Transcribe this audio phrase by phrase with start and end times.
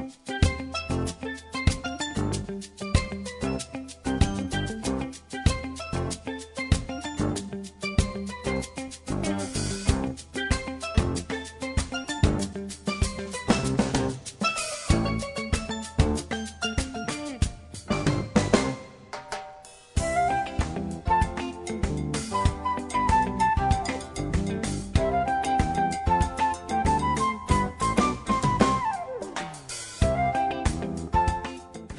[0.00, 0.39] Musik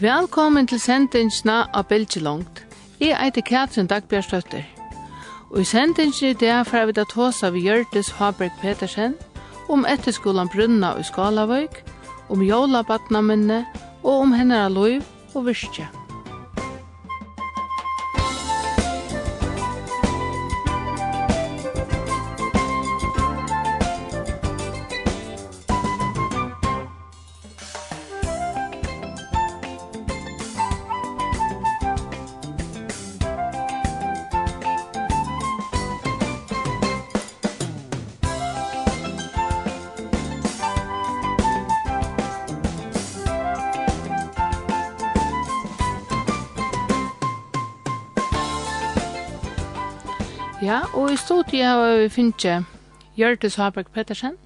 [0.01, 2.63] Velkommen til sendingsna av Belgelongt.
[2.97, 4.63] Jeg heter Katrin Dagbjørstøtter.
[5.51, 9.13] Og i sendingsna i dag får vi da tåsa vi Gjørtes Haberg Petersen
[9.69, 11.83] om etterskolan Brunna i Skalavøyk,
[12.33, 13.61] om jolabatnamenne
[14.01, 14.81] og om henne av
[15.35, 15.85] og virkje.
[51.11, 52.65] i studiet har vi finnet
[53.17, 54.37] Gjørtes Haberg Pettersen.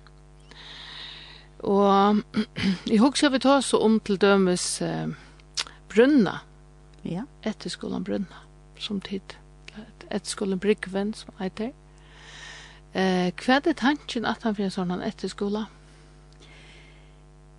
[1.61, 2.22] Og
[2.89, 5.11] jeg husker vi tar så om til dømes eh,
[5.91, 6.39] Brunna.
[7.05, 7.27] Ja.
[7.45, 8.41] Etterskolen Brunna,
[8.81, 9.35] som tid.
[10.09, 11.69] Etterskolen Bryggven, som heter.
[12.97, 15.67] Eh, hva er tanken at han finner sånn etterskola?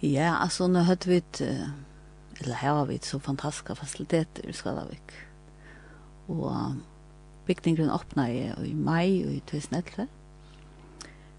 [0.02, 1.44] Ja, altså, nå hadde vi et,
[2.40, 5.14] eller her har vi et så fantastiske fasiliteter i Skalavik.
[6.26, 6.50] Og
[7.46, 10.08] Bygningen åpna i, i mai og i 2011.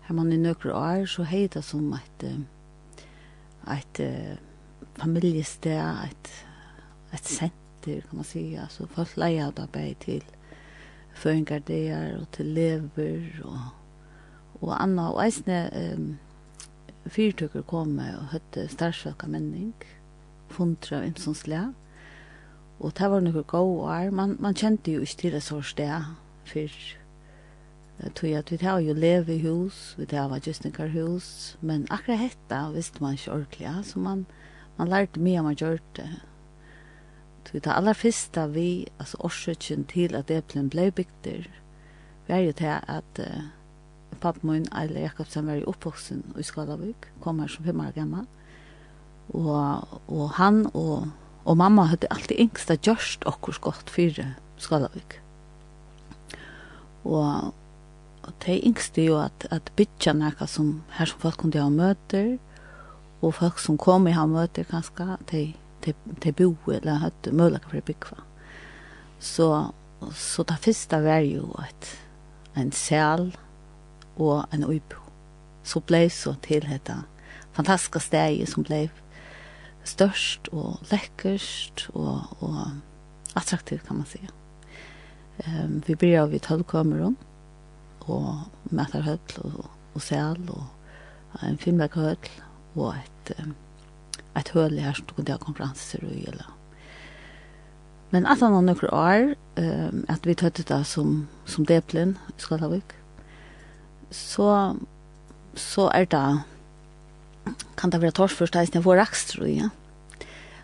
[0.07, 2.23] Her man i nøkru år, så hei det som et,
[3.73, 3.99] et, et
[4.95, 6.29] familiested, et,
[7.13, 8.53] et senter, kan man si.
[8.55, 10.23] Altså, folk leia da bei til
[11.17, 13.59] føringardeer og til lever og,
[14.61, 15.09] og anna.
[15.11, 15.59] Og eisne
[15.97, 16.07] um,
[17.07, 19.75] fyrtøkker kom og høtte starfsvaka menning,
[20.51, 21.73] fundra og imsonslega.
[22.79, 24.13] Og det var noe god år.
[24.13, 26.13] Man, man kjente jo ikke til det så sted
[26.45, 26.73] før.
[27.97, 31.57] Jeg tror at vi tar jo leve i hus, vi tar var just en hus,
[31.61, 33.81] men akkurat dette visste man ikke ordentlig, ja.
[33.83, 34.25] så man,
[34.77, 36.09] man lærte mye om man gjør det.
[37.47, 41.49] Så vi tar aller første vi, altså årsøkken til at Eplen ble bygter,
[42.27, 43.43] vi er jo til at uh,
[44.21, 48.27] pappa min, Eile Jakobsen, var i oppvoksen i Skalavik, kom her som fem år gammel,
[49.33, 51.07] og, og han og
[51.47, 55.21] og mamma hadde alltid yngsta gjørst okkur godt fyrir Skalavik.
[57.07, 57.53] Og,
[58.27, 62.35] og de yngste jo at, at bytja nekka som her som folk kunne ha møter,
[63.21, 65.53] og folk som kom i ha møter kanska, de,
[65.85, 65.93] de,
[66.23, 68.19] de bo eller hadde mølaka for bygva.
[69.23, 69.47] Så,
[70.13, 71.93] så det første var jo at
[72.57, 73.31] en sel
[74.17, 74.99] og en uibo.
[75.63, 76.95] Så blei så til dette
[77.57, 78.87] fantastiske steg som blei
[79.87, 82.67] størst og läckerst och och
[83.33, 84.29] attraktivt kan man säga.
[85.37, 87.15] Ehm um, vi blir av i kameror
[87.99, 92.17] och mäter høll och och sel och en filmverkhöll
[92.73, 93.55] och ett um,
[94.35, 96.53] ett høll her som det har konferenser och.
[98.09, 102.41] Men att han har noen år ehm att vi tøtte det som som deplen i
[102.41, 102.93] Skalavik.
[104.11, 104.75] Så
[105.55, 106.41] så er det
[107.77, 109.69] kan det være torsførst jeg får rakstro, ja.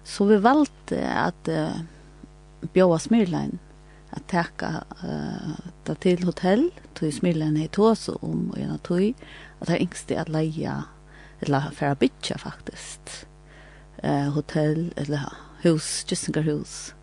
[0.04, 1.80] Så vi valgte at uh,
[2.74, 3.60] bjåa Smyrlein
[4.14, 5.54] at teka uh,
[5.88, 9.24] det til hotell, tog Smyrlein i tås om og gjennom tog,
[9.60, 10.82] at det er yngste at leia,
[11.42, 13.16] eller færa bytja faktisk,
[14.04, 15.32] uh, hotell, eller
[15.64, 16.94] hus, Kyssingerhus.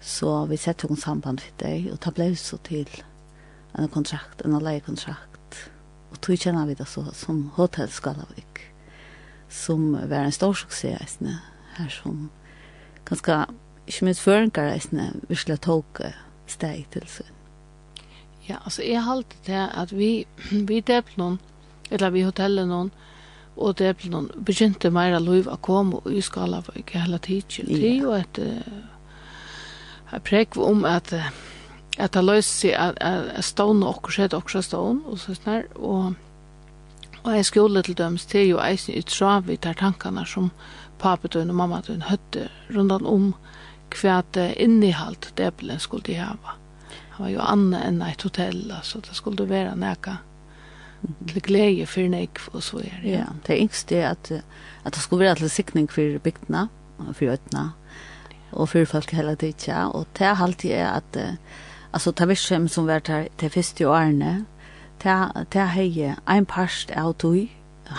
[0.00, 2.88] Så vi sette hun samband for deg, og ta ble så til
[3.78, 5.68] en kontrakt, en leiekontrakt.
[6.12, 8.71] Og tog kjenner vi det så som Hotell Skalavik
[9.52, 11.36] som var en stor suksess eisne,
[11.76, 12.30] her som
[13.08, 13.36] ganske,
[13.86, 16.02] ikke minst føringer eisne, virkelig tok
[16.50, 17.30] steg til seg.
[18.48, 20.26] Ja, altså jeg halte det at vi,
[20.70, 21.38] vi delte noen,
[21.90, 22.90] eller vi hotellet noen,
[23.56, 27.68] og delte noen, begynte mer av lov å komme og uskala for ikke hele tiden
[27.68, 28.40] Det er jo et
[30.12, 31.12] jeg prekk om at
[31.98, 36.14] at det løser seg at, at stående og skjedde også stående, og så snart, og
[37.22, 40.50] Og jeg skulle til døms, til jo eisen i trav i tar tankene som
[40.98, 43.32] papetøyen og mammatøyen høtte rundt om
[43.92, 46.56] hva det innehalt debelen skulle de hava.
[46.90, 50.18] Det var jo annet enn et hotell, så det skulle være nækka
[51.02, 53.10] til glede for nek og så er det.
[53.10, 54.30] Ja, det er yngst det at,
[54.84, 56.68] at det skulle være til sikning for bygdene,
[57.12, 57.72] for øtene,
[58.52, 59.54] og for folk hele tiden.
[59.58, 59.84] ikke.
[59.94, 61.18] Og det er alltid er at,
[61.92, 62.98] altså det er virker som var
[63.38, 64.46] til første årene,
[65.02, 67.48] det hei ein parst av tog,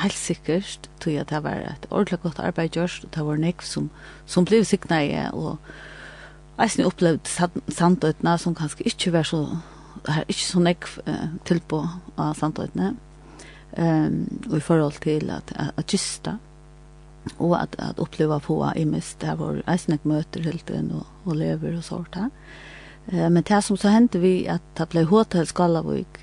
[0.01, 3.65] helt sikkert, tog at det var et ordentlig godt arbeid gjørst, og det var nekv
[3.67, 3.89] som,
[4.25, 5.57] som ble siknet i, og
[6.61, 7.29] eisen opplevd
[7.73, 9.43] sandøytene som kanskje ikke var så,
[10.07, 11.83] her ikke så nekv eh, tilpå
[12.17, 12.93] av sandøytene,
[13.77, 14.17] um,
[14.49, 16.37] og i forhold til at, at, at kysta,
[17.37, 21.07] og at, at oppleva på i mist, det var eisen ek møter helt inn, og,
[21.25, 22.21] og lever og sånt
[23.03, 26.21] Uh, men det som så hendte vi, at det ble hotell Skalavik,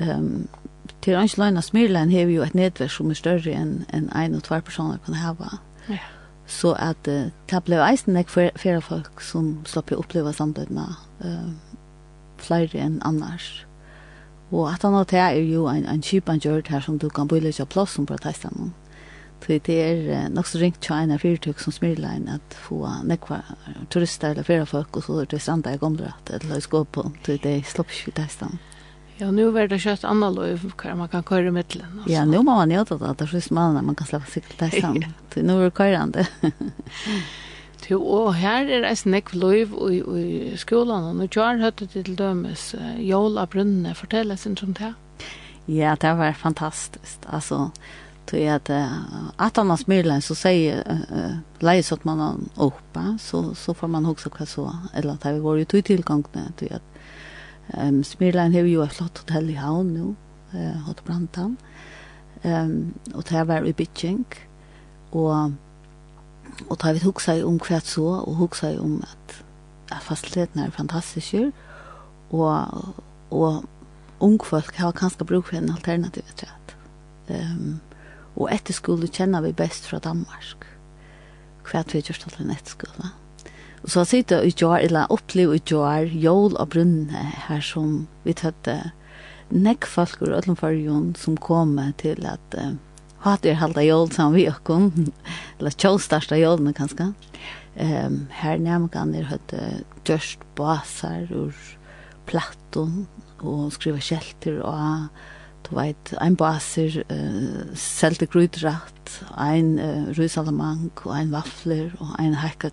[0.00, 0.48] um,
[1.02, 4.34] til Rønns Løgna Smirlein har vi jo et nedverk som er større enn en, ein
[4.34, 5.58] og tvær personer kan hava.
[5.88, 6.02] Ja.
[6.46, 10.88] Så at uh, det ble eisen ek flere folk som slapp å oppleva samtidene
[11.22, 11.52] uh,
[12.42, 13.66] flere enn annars.
[14.50, 17.30] Og at han har det er jo en, en kjipan gjørt her som du kan
[17.30, 18.72] bøyle ikke plass om på testene.
[19.46, 22.82] Så det er uh, nok så ringt til en av fyrtøk som smirlein at få
[23.06, 23.44] nekva
[23.94, 27.60] turister eller flere folk og så er det stranda i gomdratt eller skåpen til det
[27.70, 28.58] slapp ikke testene.
[29.18, 32.02] Ja, nu var det kjøtt annet lov, hva man kan køre i mittlen.
[32.10, 35.00] Ja, nu må man gjøre det, det er så man, man kan släppa cykeltestan.
[35.36, 36.26] Nå er det körande.
[37.86, 42.16] Jo, og her er det nekv lov i, i skolan, og nå kjør høyde til
[42.18, 44.92] dømes Jål av Brunne, fortell oss om det.
[45.70, 47.70] Ja, det var fantastisk, altså,
[48.26, 48.70] tog jeg at
[49.38, 53.90] at han har smyrlen, så sier uh, leis at man har oppa, så, så får
[53.94, 56.95] man også hva så, eller at det var jo tog tilgangene, tog at
[57.74, 60.10] Um, Smirlein har jo et flott hotell i havn nå,
[60.54, 61.56] uh, Hot Brantan.
[62.44, 64.26] Um, og det var i Bitching.
[65.12, 65.54] Og,
[66.68, 69.40] og da vi huksa om hva så, og huksa om at,
[69.90, 71.34] at fastleten er fantastisk.
[72.30, 72.94] Og,
[73.30, 73.64] og
[74.20, 76.76] ungfolk har kanskje bruk for en alternativ rett.
[77.28, 77.80] Um,
[78.36, 80.68] og etter skole kjenner vi best fra Danmark.
[81.66, 83.10] Hva vi gjør til en etterskole.
[83.10, 83.25] Ja
[83.86, 88.34] Så sitter i jar eller opplever i jar her, jól og brunne her som vi
[88.34, 88.74] tøtte
[89.54, 90.74] nekk folk og ødelen for
[91.14, 92.74] som kom til at uh,
[93.22, 94.90] hatt er halda jól sammen vi og kom,
[95.58, 97.12] eller tjåstarsta jólene kanskje.
[97.76, 98.58] Um, her
[98.90, 101.54] kan er høyte dørst basar ur
[102.26, 103.06] platton
[103.38, 105.08] og skriva kjelter og
[105.66, 112.34] du veit, ein baser, uh, selte grudrat, ein uh, rysalamang og ein vafler og ein
[112.34, 112.70] hekka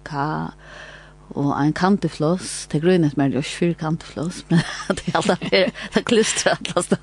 [1.33, 4.61] og ein kantefloss, det grønnet meg jo ikke fyr kantefloss, men
[4.99, 6.99] det er alltid fyr, det klistrer alle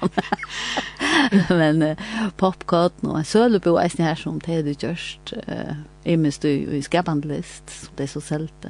[1.60, 5.74] men uh, popcorn og en sølebo er snitt her som det er gjørst, uh,
[6.04, 8.68] i du i skabandlist, som det er så selt.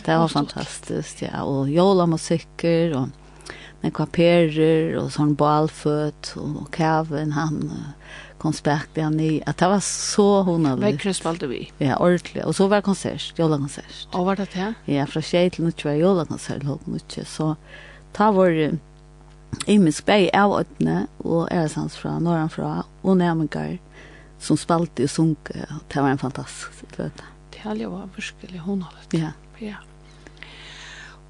[0.00, 3.52] Det var fantastisk, ja, og jola musikker, og
[3.84, 9.80] nekva perer, og sånn balføt, og kaven, han, uh, konspekt där ni att det var
[9.80, 11.72] så hon Vi kristvalde vi.
[11.78, 12.44] Ja, ordentligt.
[12.44, 14.08] Och så var konsert, jolla konsert.
[14.12, 14.74] Och var det det?
[14.84, 17.28] Ja, från tjej till nu tror jag jolla konsert låg mycket.
[17.28, 17.56] Så
[18.12, 18.78] ta var vår
[19.66, 23.78] imisk bäg av ötne och äresans från norran från och nämningar
[24.38, 25.38] som spalt i sunk.
[25.88, 27.24] Det var en fantastisk flöta.
[27.50, 29.28] Det här var verkligen hon har Ja.
[29.58, 29.74] Ja.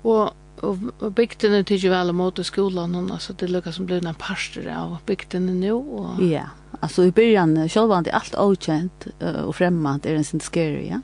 [0.03, 0.31] Och
[0.67, 4.19] og, og bygdene tykker vel mot i skolan, og altså, det lukkar som blir en
[4.19, 5.79] parster av bygdene nå.
[5.79, 6.21] Og...
[6.25, 10.31] Ja, altså i byrjan, selv det er alt avkjent uh, og fremmed, det er en
[10.31, 11.01] sin scary, ja.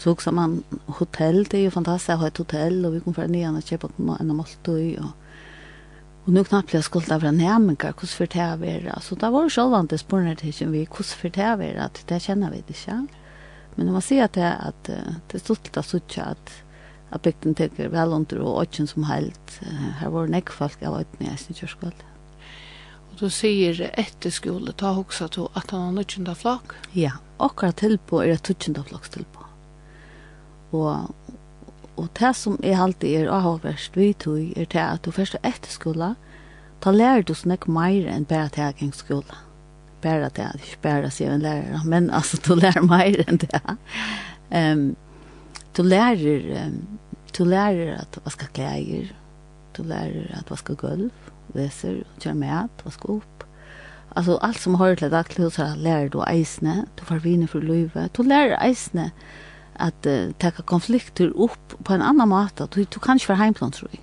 [0.00, 0.62] Så også man
[0.98, 3.68] hotell, det er jo fantastisk å ha et hotell, og vi kom fra nyan og
[3.68, 5.12] kjøpe en av Maltøy, og
[6.22, 8.94] Og nu knappt jeg skulle av en hjemmenka, hvordan fyrt jeg være?
[9.02, 11.88] Så da var jo selv om det spørsmålet til vi, hvordan fyrt jeg være?
[12.06, 12.98] Det kjenner vi det ikke.
[13.74, 16.52] Men når man sier at det, at det er stort litt av suttje at
[17.12, 19.58] at bygden teker vel under og åkken som helt.
[20.00, 21.94] Her var nekk folk av åkken i eisen kjørskvall.
[23.12, 26.74] Og du sier etter skole, ta hoksa to at han har nødgjenda flak?
[26.96, 29.44] Ja, akkurat tilpå er et tøtjenda flaks tilpå.
[30.72, 31.12] Og,
[32.00, 35.68] og det som er alltid er avhåverst vi tog, er det at du først etter
[35.72, 36.14] skole,
[36.80, 39.40] ta lærer du sånn ikke mer enn bare til egen skole.
[40.02, 43.60] Bare til, ikke bare sier en lærer, men altså, du lærer mer enn det.
[44.48, 44.86] Um,
[45.76, 46.80] du lærer um,
[47.38, 49.12] Du lærer at vaska klæger,
[49.76, 51.10] du lærer at vaska gulv,
[51.54, 53.46] leser, kjør mat, vaska opp.
[54.16, 58.12] Altså, alt som har til daglig hos lærer du eisne, du får vinna for livet,
[58.16, 59.10] du lærer eisne
[59.80, 62.66] at uh, taka konflikter opp på en annan måte.
[62.68, 64.00] Du, du kan ikke være heimplan, tror jeg.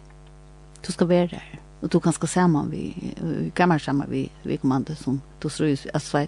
[0.88, 1.46] Du skal være der.
[1.82, 5.50] Og du kan skal sammen, vi, vi kan være sammen, vi, vi kommander som du
[5.50, 6.28] tror, altså,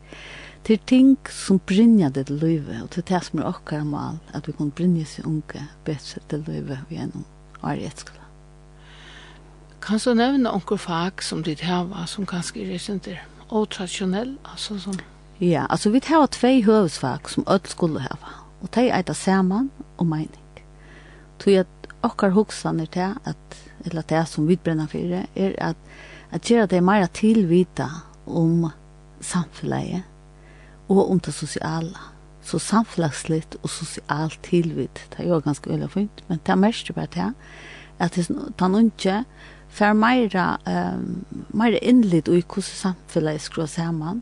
[0.67, 3.83] Det er ting som brinja det til løyve, og det er det som er okkar
[3.83, 7.25] mal, at vi kan brinja seg unge bedre til løyve gjennom
[7.63, 8.03] året.
[9.81, 14.77] Kan du nevne onker fag som ditt hava, som kanskje er resenter, og tradisjonell, altså
[14.79, 14.99] som...
[15.41, 20.05] Ja, altså vi har tvei høvesfag som öll skulle hava, og de eita saman og
[20.05, 20.61] meining.
[21.41, 25.77] Tog at okkar hoksan er til at, eller det som vi brenner fyrir, er at,
[26.29, 27.89] at gjøre det meira tilvita
[28.27, 28.69] om
[29.21, 30.03] samfunnet
[30.91, 32.09] og om det sosiale.
[32.43, 36.89] Så samfunnslitt og sosialt tilvitt, det er jo ganske veldig fint, men det er mest
[36.95, 37.33] bare det,
[38.01, 39.23] at det er ikke
[39.79, 44.21] mera meira, um, meira innlitt i hvordan samfunnet skrå samman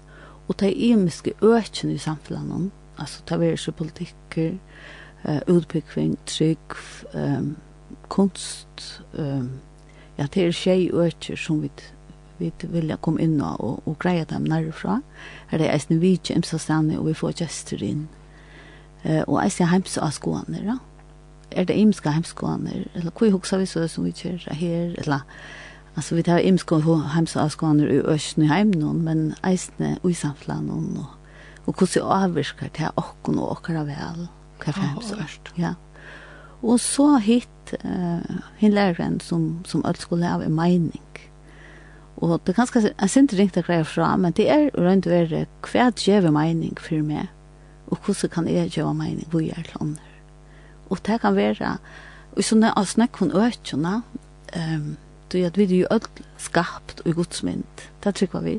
[0.49, 4.51] og det er imiske økjen i samfunnet, altså det er ikke politikker,
[5.23, 6.75] uh, utbyggving, trygg,
[7.13, 7.55] um,
[8.09, 9.59] kunst, um,
[10.17, 11.71] ja, det er tjej økjer som vi
[12.39, 14.99] vi vilja komme inn og, og greie dem nærfra.
[15.51, 18.07] Her er eisen vi ikke imsa stedene, og vi får gjester inn.
[19.03, 20.77] Eh, og eisen hems av skoene, da.
[21.51, 25.23] Er det imska heimskoene, eller hva hoksa vi så som vi kjører her, eller...
[25.95, 26.77] altså, vi tar imska
[27.15, 31.15] heimsa av skoene i Østen i heimnån, men eisen i samflanen, og,
[31.65, 34.27] og hvordan vi avvirker til åkken og åkker av vel,
[34.61, 35.25] hva heimsa.
[35.57, 35.73] Ja.
[36.61, 38.21] Og så hit, uh,
[38.59, 41.01] hin læreren som, som alt skulle ha en mening
[42.19, 45.13] Og det er ganske en sint ringt å greie fra, men det er rundt å
[45.13, 47.29] være hva gjør mening for meg,
[47.87, 50.09] og hvordan kan jeg gjøre mening hvor jeg er til andre.
[50.89, 51.77] Og det kan være,
[52.35, 54.01] og sånn at snakk hun økjene,
[54.57, 54.91] um,
[55.31, 58.57] du at vi er jo alt skapt og godsmynd, det trykker vi.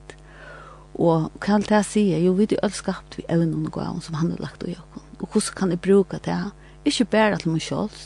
[0.97, 4.00] Og hva alt det sier, jo vi er jo alt skapt vi evnen og gav
[4.07, 5.05] som han har lagt og gjør.
[5.21, 6.40] Og hvordan kan jeg bruke det?
[6.88, 8.05] Ikke bare til meg selv,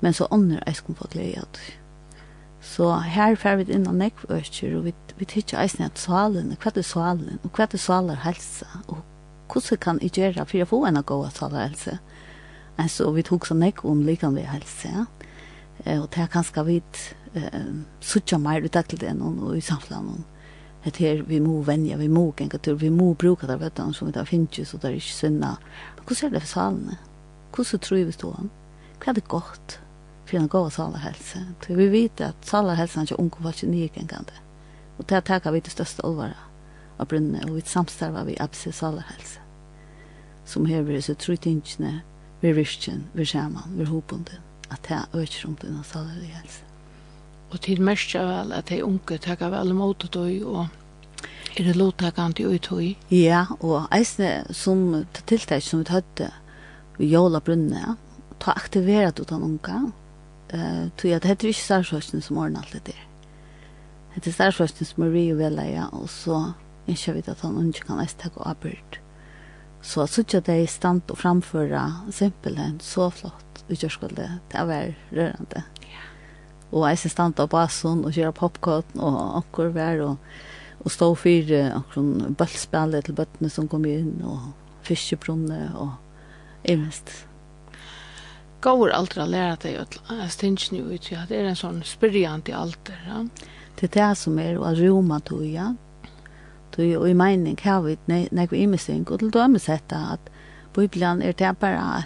[0.00, 1.83] men så ånder jeg skal få glede av det.
[2.64, 6.54] Så her fer vi inn og nekk økker, og vi, vi tykker eisen at salen,
[6.62, 9.02] hva er salen, og hva er saler helse, og
[9.52, 11.98] hvordan kan jeg gjøre for å få en god saler helse?
[12.80, 15.04] Altså, vi tok så nekv om likanlig helse, ja.
[15.98, 16.76] Og det er kanskje vi
[17.34, 20.24] eh, suttja mer ut til det noen, og i samfunnet
[20.84, 23.92] Det her, vi må vänja, vi må gänga tur, vi må bruka det, vet du,
[23.92, 25.56] som vi finns ju så där är inte synna.
[25.96, 26.96] Men hvordan er det salen?
[27.56, 28.48] Hur så tror vi stående?
[28.98, 29.78] Vad är det gott?
[30.34, 31.38] för en god salarhälsa.
[31.60, 34.32] För vi vet att salarhälsan är inte unga folk nygängande.
[34.96, 36.34] Och det här tar vi det största allvar
[36.96, 39.40] av brunne och vi samstarvar vi ABC salarhälsa.
[40.44, 42.00] Som hever så tror inte
[42.40, 44.38] vi virkjen, vi skjermen, vi hopunden,
[44.70, 46.64] at det er øker om denne salarhälsa.
[47.50, 50.66] Og til mest er vel at de unge takker vel imot det og
[51.56, 52.96] er det lovtakant i tog?
[53.10, 56.30] Ja, og eisne som tiltak som vi tøtte
[56.98, 57.96] vi jåla brunne,
[58.38, 59.92] ta aktivera du den unga,
[60.54, 63.06] Uh, tog at det er ikke starsforskning som ordner alt det der.
[64.14, 66.52] Det er starsforskning som er vi og vel ja, og så
[66.86, 69.00] ikke vet at han ikke kan lese takk og arbeid.
[69.82, 71.82] Så jeg synes at det er i stand å framføre
[72.14, 74.28] simpelthen så flott i utgjørskulde.
[74.52, 75.64] Det er vært rørende.
[75.90, 76.06] Ja.
[76.70, 80.32] Og jeg synes stand på basen og kjøre popcorn og akkur vær og,
[80.80, 84.52] og stå for akkur bøllspillet til bøttene som kom inn og
[84.88, 85.98] fiskebrunne og
[86.64, 87.24] i mest
[88.64, 91.10] går aldri alter att lära dig att stänga ut.
[91.10, 92.96] Ja, det er en sånn spyrjant i alter.
[93.06, 93.24] Ja.
[93.76, 95.74] Det er det som er å roma tog, ja.
[96.72, 100.30] Tog og i mening har vi nek vi imising og til dem sätta at
[100.74, 102.04] Bibelen er det bara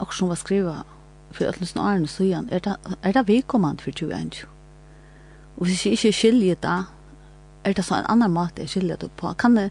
[0.00, 0.84] och som var skriva
[1.32, 4.46] for at lyssna årene så igjen, er det er det vi for för 21.
[5.56, 6.84] Og hvis jeg ikke skiljer det,
[7.64, 9.32] er det så en annan måte jeg skiljer det på.
[9.38, 9.70] Kan det,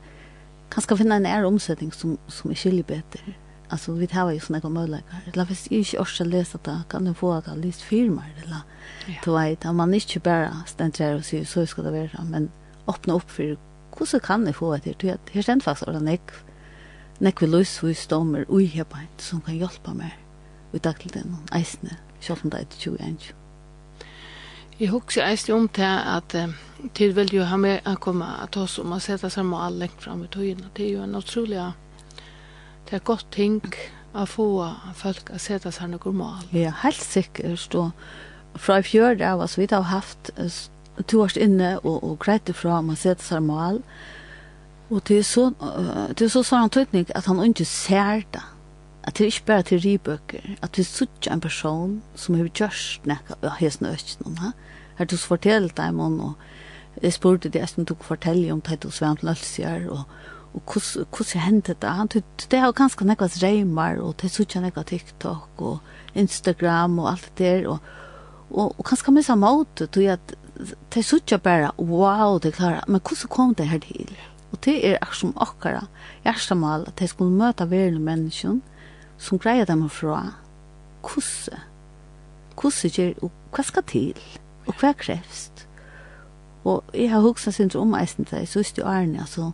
[0.71, 3.35] kan skal finne en ære omsetning som, som jeg skiljer bedre?
[3.71, 5.15] Alltså vi tar ju såna kom möjligheter.
[5.33, 8.61] Eller hvis jag inte orkar läsa det kan du få att ha lyst firmar eller
[9.25, 12.49] då vet att man inte bara ständer och säger så ska det vara men
[12.87, 13.57] öppna upp för
[13.97, 16.21] hur så kan ni få det till här ständ faktiskt eller nek.
[17.17, 20.17] Nek vi lös vi stormar oj här på som kan hjälpa mig
[20.71, 21.97] utan till den isne
[22.29, 23.23] om det är ju ändå.
[24.81, 25.85] Jeg husker eisne om til
[26.17, 26.53] at eh,
[26.97, 29.75] til vel jo ha med å komme at oss om å sette seg med all
[29.77, 30.71] lengt frem i tøyene.
[30.73, 31.59] Det er jo en utrolig
[32.89, 33.61] det er godt ting
[34.17, 34.47] å få
[34.99, 36.43] folk å sette seg noe mal.
[36.55, 37.75] Ja, helt sikkert.
[37.75, 40.31] Og fra i fjør det var så vidt jeg har haft
[41.07, 43.81] to års inne og, og greit ifra om å sette seg mal.
[44.91, 45.51] Og det er så,
[46.11, 48.43] det er så sånn tøytning at han ikke ser det.
[49.07, 50.49] At det er ikke bare til ribøker.
[50.61, 54.41] At vi sitter en person som har gjort noe av hesten og økken.
[54.99, 59.23] Her du forteller om, og jeg spurte det, jeg skulle fortelle om det du svemt
[59.23, 60.03] løsjer og
[60.53, 61.89] og hvordan hendte det?
[61.89, 65.79] Han tyckte det har ganske nekvas reymar, og det sutja nekva TikTok, og
[66.13, 67.79] Instagram, og alt det der, og,
[68.49, 70.35] og, og ganske mye samme åte, tog at
[70.93, 74.11] det sutja bare, wow, det klara, men hvordan kom det her til?
[74.51, 75.85] Og det er akkur som akkara,
[76.25, 78.61] hjertemal, at det skulle møte verden menneskjon,
[79.17, 80.33] som greier dem fra,
[81.01, 81.63] hvordan,
[82.59, 84.19] hvordan gjør, og hva skal til,
[84.67, 85.65] og hva krevst?
[86.67, 89.51] Og jeg har huksa syndrom om eisen til, så er det jo Arne, altså,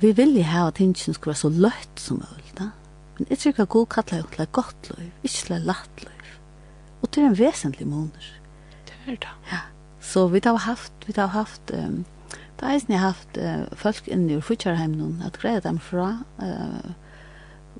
[0.00, 2.70] vi vil jo ha at tingene skulle være så løtt som mulig, da.
[3.18, 5.66] Men jeg tror ikke at god kattler jo til et godt liv, ikke til et
[5.68, 6.30] latt liv.
[7.02, 8.30] Og det er en vesentlig måneder.
[8.88, 9.34] Det er det.
[9.52, 9.60] Ja,
[10.00, 12.04] så vi har haft, vi har haft, um,
[12.60, 16.92] da har jeg haft uh, folk inne i Futsjarheimen, at greia dem fra, uh,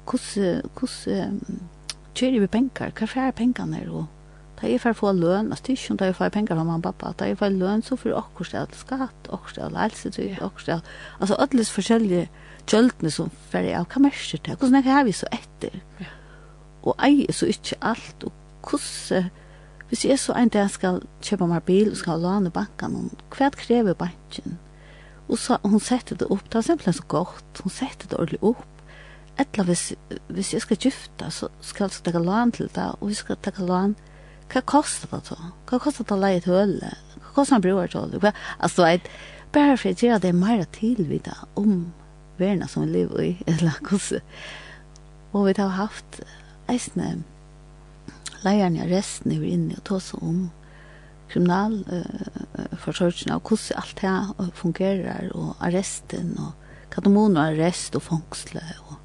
[0.05, 1.61] hvordan, hvordan, um,
[2.15, 4.07] kjører vi penger, hva er pengene er, og
[4.61, 6.65] Da jeg får få løn, altså det er ikke om da jeg får penger fra
[6.65, 9.79] mamma og pappa, da jeg får løn, så får jeg akkurat til skatt, akkurat til
[9.81, 10.91] helsetryg, akkurat sted.
[11.21, 12.25] Altså, alle forskjellige
[12.69, 14.57] kjøltene som får jeg av, hva merker det?
[14.59, 15.79] Hvordan er det vi så etter?
[16.01, 16.11] Ja.
[16.83, 18.33] Og jeg er så ikke alt, og
[18.69, 19.31] hvordan...
[19.91, 23.97] Hvis jeg så en dag skal kjøpe meg bil og skal låne banken, hva krever
[23.99, 24.61] banken?
[25.27, 28.39] Og så, hun setter det opp, det var simpelthen så godt, hun setter det ordentlig
[28.53, 28.67] opp,
[29.41, 29.95] Etla hvis,
[30.29, 33.53] hvis jeg skal gifta, så skal jeg ta lån til det, og vi skal ta
[33.57, 34.10] lån til
[34.51, 35.53] hva koster det da?
[35.71, 36.93] Hva koster det å leie til høle?
[37.21, 38.33] Hva koster å bruke til høle?
[38.59, 39.03] Altså, jeg,
[39.55, 41.93] bare for å gjøre det mer tilvita om
[42.41, 44.25] verden som vi lever i, eller hvordan.
[45.31, 46.23] Og vi har haft
[46.71, 47.21] eisne
[48.45, 50.49] leierne av resten er inne og tås om
[51.31, 56.57] kriminal uh, forsørgene og hvordan alt det fungerer, og arresten, og
[56.91, 58.97] hva det må arrest og fangsle, og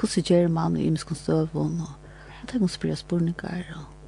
[0.00, 3.99] hvordan gjør man i imenskonstøvån, og det er noen spørsmål og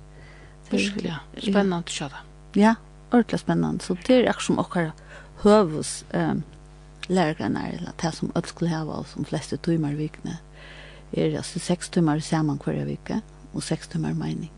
[0.78, 1.18] Virkelig, Ja.
[1.38, 2.22] spennende å se det.
[2.60, 2.74] Ja,
[3.12, 3.84] ordentlig spennende.
[3.84, 4.92] Så det er akkurat som dere
[5.42, 6.42] høves um,
[7.08, 10.38] lærerne, eller det som alle skulle ha, og som fleste timer i vikene,
[11.12, 13.22] er altså seks timer sammen hver vike,
[13.54, 14.50] og seks timer mening.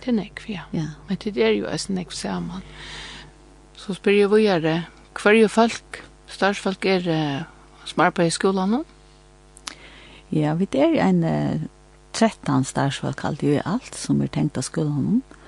[0.00, 0.62] Det er nekv, ja.
[0.72, 0.86] ja.
[1.08, 2.62] Men det er jo også nekv sammen.
[3.76, 4.78] Så spør jeg hva er det?
[5.20, 6.04] Hver er folk?
[6.30, 7.42] Starsfolk er uh,
[7.84, 8.84] som arbeider i skolen nå?
[10.30, 11.68] Ja, vi er en uh,
[12.14, 15.39] 13 starsfolk alt i alt som er tenkt av skolen nå.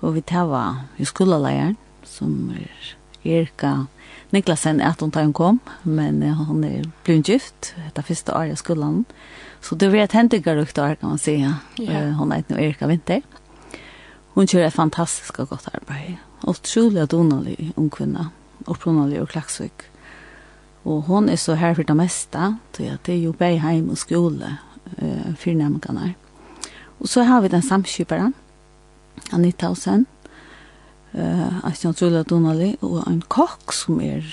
[0.00, 3.86] Og vi tava i skoleleieren, som er Erika
[4.32, 9.04] Niklasen, at hun tar kom, men hun er blevet gift etter første året i skolen.
[9.60, 11.54] Så det var et hentikere år, kan man säga.
[11.78, 12.12] Ja.
[12.12, 13.20] Hun er nå Erika Vinter.
[14.34, 16.16] Hun kjører et fantastisk og godt arbeid.
[16.46, 18.30] Utrolig og donalig ung kvinne,
[18.66, 19.90] opprunalig og klagsvik.
[20.84, 23.90] Og hon er så her for det meste, til at det er jo bare heim
[23.90, 24.56] og skole
[25.02, 26.14] uh, for.
[27.00, 28.34] Og så har vi den samskiperen,
[29.32, 30.06] Anita Hausen,
[31.14, 34.24] uh, Asjan Sula Donali, og en kokk som er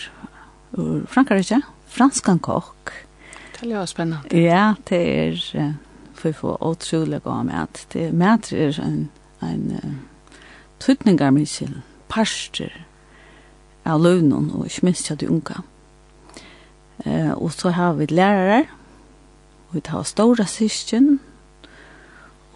[0.78, 2.94] ur Frankrike, franskan kokk.
[3.58, 4.38] Det er jo spennende.
[4.38, 5.74] Ja, det er, uh,
[6.18, 9.00] for å få utrolig å med, det er med er en,
[9.42, 9.96] en uh,
[10.80, 12.74] tøtninger med sin parster,
[13.88, 15.62] av løvnen, og ikke minst til de unge.
[17.06, 18.66] Uh, og så har vi lærere,
[19.70, 21.20] og vi tar store syskjen,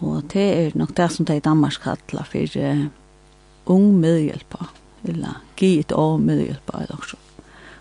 [0.02, 2.86] Og det er nok det som det i Danmark kallar for uh,
[3.70, 4.66] ung medhjelpa,
[5.04, 7.16] eller givet av medhjelpa, eller også.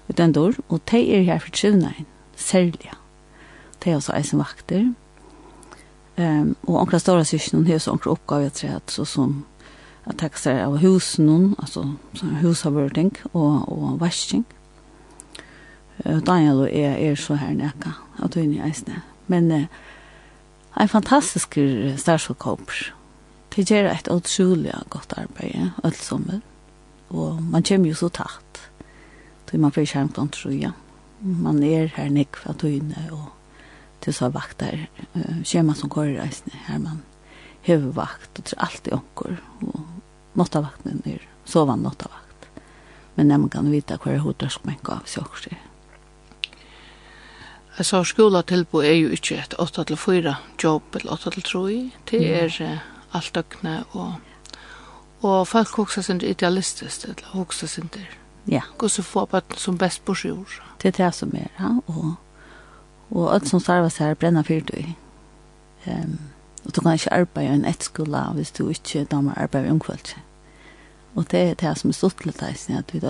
[0.08, 2.06] Og den dår, og det er her for trivnein,
[2.36, 2.92] særlig.
[3.84, 4.92] Det er også eisen vakter.
[6.18, 9.46] Um, og onkla stora syskjen, det er også onkla oppgave, jeg tror, at så som
[10.10, 11.84] at takk seg av husen altså
[12.42, 14.46] husavvurding og, og vasking.
[16.06, 19.02] Uh, Daniel og jeg er så her nekka, at hun er eisne.
[19.32, 19.66] Men uh,
[20.80, 21.58] en fantastisk
[21.98, 22.94] stærskokoper.
[23.52, 26.40] Det gjør et utrolig godt arbeid, alt sommer.
[27.10, 28.62] Og man kommer jo så tatt.
[29.52, 30.72] Så man får kjent om troja.
[31.20, 33.34] Man er her nek fra tøyne, og
[34.02, 34.88] til så vakter.
[35.44, 37.02] Kjema som går i reisene her, man
[37.68, 39.36] hever vakt, og tror alltid onker.
[39.68, 39.84] Og
[40.40, 42.48] nåttavakten er sovan nåttavakt.
[43.18, 45.52] Men man kan vite hva er hodet som en gav seg også.
[47.72, 51.92] Jeg Altså, skolatilbo er jo ikke et 8-4 jobb eller 8-3.
[52.12, 54.14] Det er uh, alt døgnet og...
[55.22, 58.18] Og folk hoksa sin idealistisk, eller hoksa sin der.
[58.48, 58.62] Ja.
[58.80, 60.48] Hvordan få bøtten som best på sjur.
[60.82, 61.70] Det er det som er, ja.
[61.88, 62.16] Og,
[63.12, 64.96] og alt som starver seg her brenner fyrt i.
[65.88, 66.20] Um,
[66.66, 70.16] og du kan ikke arbeide i en etskola hvis du ikke damer arbeide i omkvalt.
[71.16, 73.02] Og det er det som er stått litt, deg, at vi,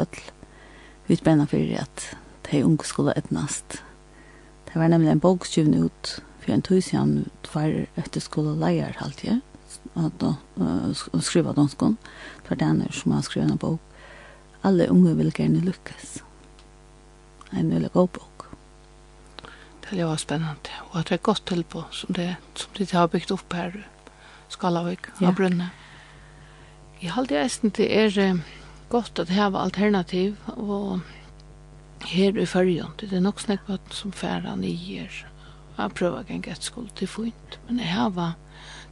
[1.08, 2.12] vi brenner fyrt i at
[2.52, 3.80] de unge skola etnast.
[3.80, 3.91] Ja
[4.72, 9.42] Det var nemlig en bokskjuvn ut for en tog siden for etter skole leier halvtid,
[10.00, 11.98] og uh, skriva danskon,
[12.48, 13.80] for den er som har skrivet en bok.
[14.64, 16.22] Alle unge vil gjerne lykkes.
[17.52, 18.48] En veldig god bok.
[19.84, 20.56] Det er jo spennende,
[20.92, 23.82] og at det er godt til på, som det, som de har bygd opp her,
[24.52, 25.30] Skalavik, ja.
[25.30, 25.70] av Brunne.
[27.02, 28.40] Jeg halte jeg eisen det er
[28.92, 31.02] godt at det her var alternativ, og
[32.08, 35.26] her i fyrjon, det er nok snakk vatten som færa nyer,
[35.78, 38.36] jeg prøver ikke en gett gettskål til fint, men jeg har var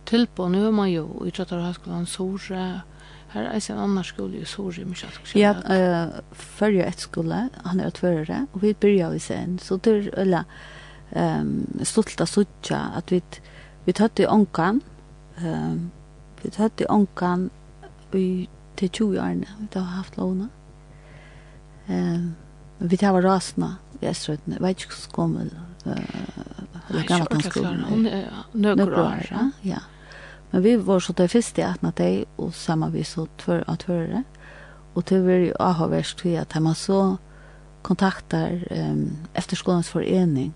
[0.10, 2.82] tilbå, nu er man jo i Trøttarhøyskolen, Sore,
[3.30, 5.36] her er en annen skole i Sore, mye at.
[5.38, 9.78] Ja, uh, fyrjo et skole, han er et tvørere, og vi byrja vi sen, så
[9.78, 10.44] det er eller,
[11.14, 13.22] um, stolt av suttja, at vi
[13.86, 14.82] vi tatt i ånkan.
[15.42, 15.92] um,
[16.44, 17.50] vi tatt i ånkan
[18.14, 20.50] i til 20 årene, vi har haft låna.
[21.88, 22.36] Um,
[22.80, 24.56] Vi tar var rasna i Estrøyden.
[24.56, 25.50] Jeg vet ikke hvordan skommel.
[26.90, 28.06] Eller gammel han
[28.54, 29.46] Nøkker år, ja.
[29.64, 29.80] ja.
[30.52, 33.82] Men vi var så til først i atna deg, og sammen vi så tvør av
[33.84, 34.24] tvørere.
[34.96, 37.18] Og til vi jo avhåverst til at man så
[37.86, 40.56] kontakter um, efterskolens forening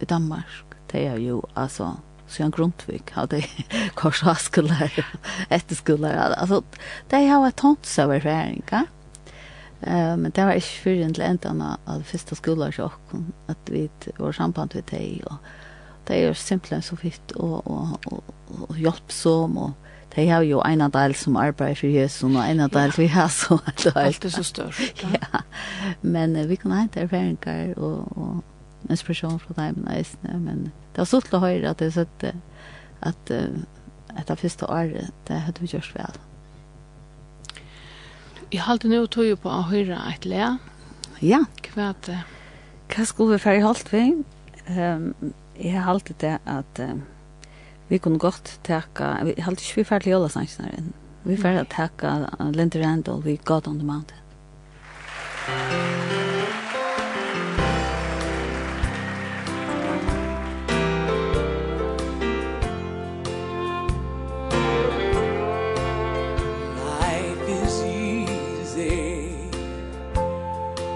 [0.00, 0.76] i Danmark.
[0.92, 1.96] Det er jo, altså,
[2.28, 3.42] Sjön Grundtvig hade
[3.94, 4.92] korsaskullar,
[5.48, 6.34] efterskullar.
[6.38, 6.62] Alltså,
[7.10, 8.64] det har varit tons överfäringar.
[8.70, 8.86] Ja?
[9.86, 13.70] Eh, men det var ikke før til enden av det første skolen til åkken, at
[13.70, 15.36] vi var samband med deg, og
[16.08, 18.34] det er jo simpelthen så fint, og, og, og,
[18.68, 19.72] og hjelpsom, og
[20.16, 23.06] de har jo en av del som arbeider for Jesus, og en av del vi
[23.10, 23.94] har så alt det.
[23.96, 25.04] Alt er så størst.
[25.18, 25.44] Ja,
[26.02, 28.42] men uh, vi kan hente erfaringer, og, og
[28.90, 32.00] inspiration fra dem nästan men det var så å høre at att det så
[33.00, 33.30] at
[34.16, 36.18] att det första året det hadde vi gjort väl.
[38.54, 40.52] Jeg halte nå tog jo på å høre et le.
[41.18, 41.40] Ja.
[41.72, 42.20] Hva er det?
[42.92, 44.04] Hva skulle vi ferdig holdt vi?
[44.68, 45.08] Um,
[45.58, 46.94] jeg halte det at uh,
[47.90, 50.92] vi kunne godt teka, jeg halte ikke vi ferdig til Jolasansene enn.
[51.24, 52.18] Vi ferdig teka
[52.54, 54.20] Linda Randall, vi God on the Mountain.
[55.46, 56.23] Thank.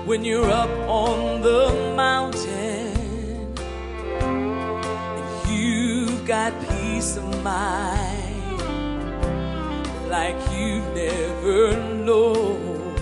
[0.09, 3.53] when you're up on the mountain
[4.23, 8.59] and you've got peace of mind
[10.09, 12.95] like you never known.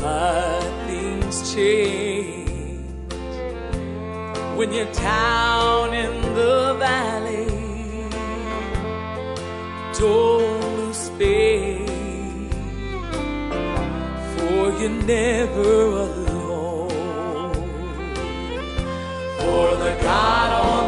[0.00, 2.80] But things change
[4.56, 6.27] when you're down in
[14.80, 16.88] you're never alone.
[19.38, 20.87] For the God on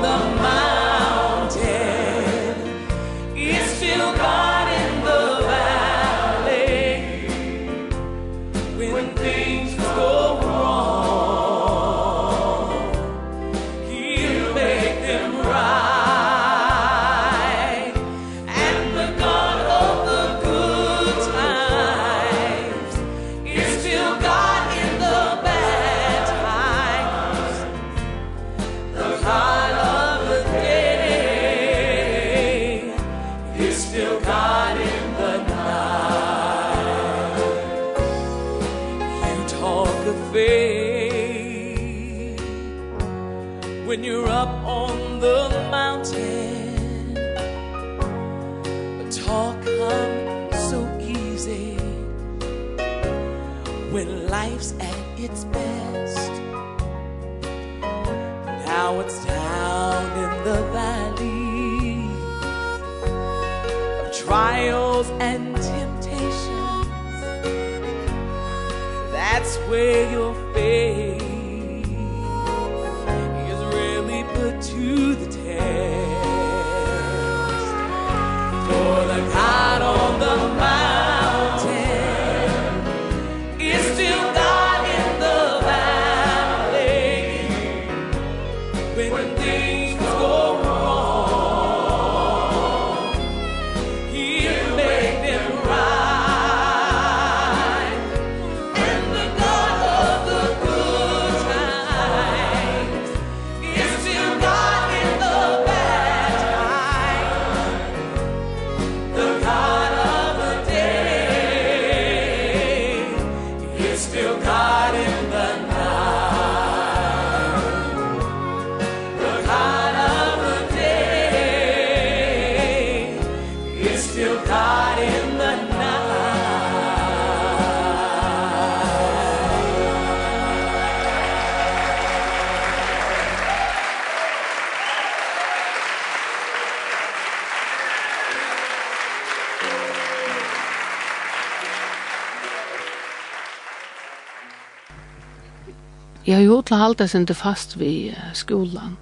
[146.50, 148.96] hod til halda sindi fast vi skolan.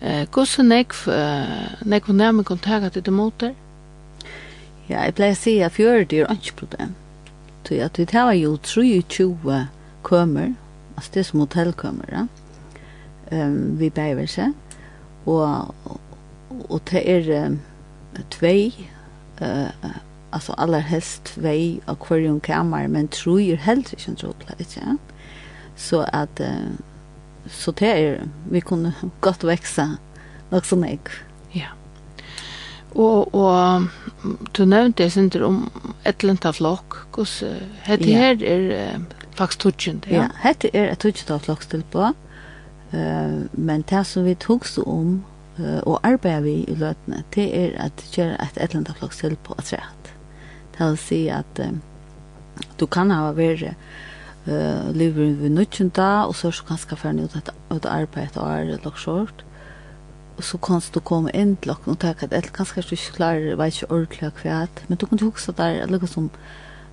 [0.00, 0.94] Eh, gosse nek
[1.84, 3.52] nekv nærmig kontakta til det motor?
[4.88, 6.94] Ja, jeg pleier å si at fjøret er ikke problem.
[7.70, 9.66] Så at vi tar jo 23
[10.02, 10.54] kømer,
[10.96, 12.26] altså det er som hotellkømer, ja.
[13.30, 14.50] Um, vi beiver seg.
[15.26, 15.74] Og,
[16.68, 17.60] og det er um,
[18.30, 18.88] tvei,
[19.42, 19.70] uh,
[20.32, 24.96] altså aller helst tvei av hver kamer, men tror er helst ikke en trådpleie, ja.
[25.80, 26.76] Så at uh,
[27.48, 29.86] så det er vi kunne godt vekse
[30.50, 31.00] nok som jeg.
[31.54, 31.72] Ja.
[32.90, 33.86] Og, og
[34.56, 35.62] du nevnte jeg synes om
[36.04, 36.98] et eller Atlanta flock.
[37.86, 38.18] Hette ja.
[38.18, 39.02] her er uh,
[39.38, 39.64] faktisk
[40.04, 40.10] det.
[40.10, 42.12] Ja, hette er et tutchen av flock till på.
[42.92, 45.22] Uh, men det som vi tog så om
[45.58, 49.36] uh, og arbeider vi i løtene, det er at att et ett Atlanta flock till
[49.36, 50.12] på at rett.
[50.78, 51.70] Det vil si at uh,
[52.80, 53.74] du kan ha vært
[54.46, 58.50] uh, lever vi nødgjenda, og så er så ganske ferdig ut et, et arbeid og
[58.50, 59.44] er lagt.
[60.36, 63.16] Og så kan du komme inn til dere og tenke at eller kanskje du ikke
[63.18, 66.30] klarer, vet ikke ordentlig hva men du kan jo huske der, eller som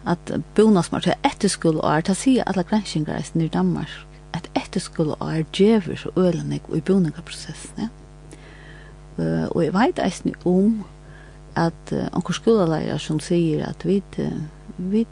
[0.07, 3.91] at bonasmart er etterskoleår, det sier alle granskinger i Danmark,
[4.33, 7.89] at etterskoleår djever så ølenig og i boningaprosessen, ja.
[9.17, 10.83] Uh, og jeg vet eisen om
[11.57, 14.43] at uh, anker skolelærer som sier at vi, uh,
[14.77, 15.07] vi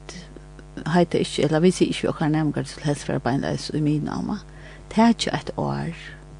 [0.93, 4.39] heiter ikke, eller vi sier ikke okkar nevngar til helseforarbeidet i min alma.
[4.91, 5.95] Det er ikke et år,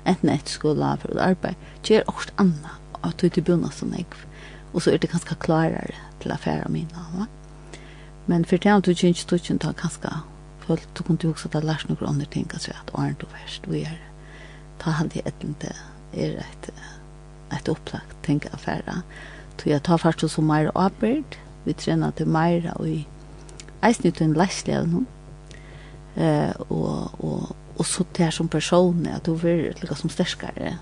[0.06, 1.56] enten et skola for et arbeid,
[1.88, 3.94] det er også anna, og det er til bunna som
[4.76, 7.26] og så er det ganske klarere til affæra min nama.
[8.28, 10.10] Men for det er du ikke tusen ta ganske,
[10.60, 13.82] for du kunne jo ta lars noen andre ting, altså at åren du verst, vi
[13.82, 13.98] er,
[14.80, 15.76] ta hand i etten til,
[16.14, 16.70] er et,
[17.54, 19.02] et upplagt tenk affæra,
[19.58, 23.08] tog jeg tar først og så mer arbeid, vi trener til mer i
[23.86, 25.06] eisen ut en leislig noen.
[26.16, 30.78] Eh, og, og, og så det som person, at du blir lika som sterskare.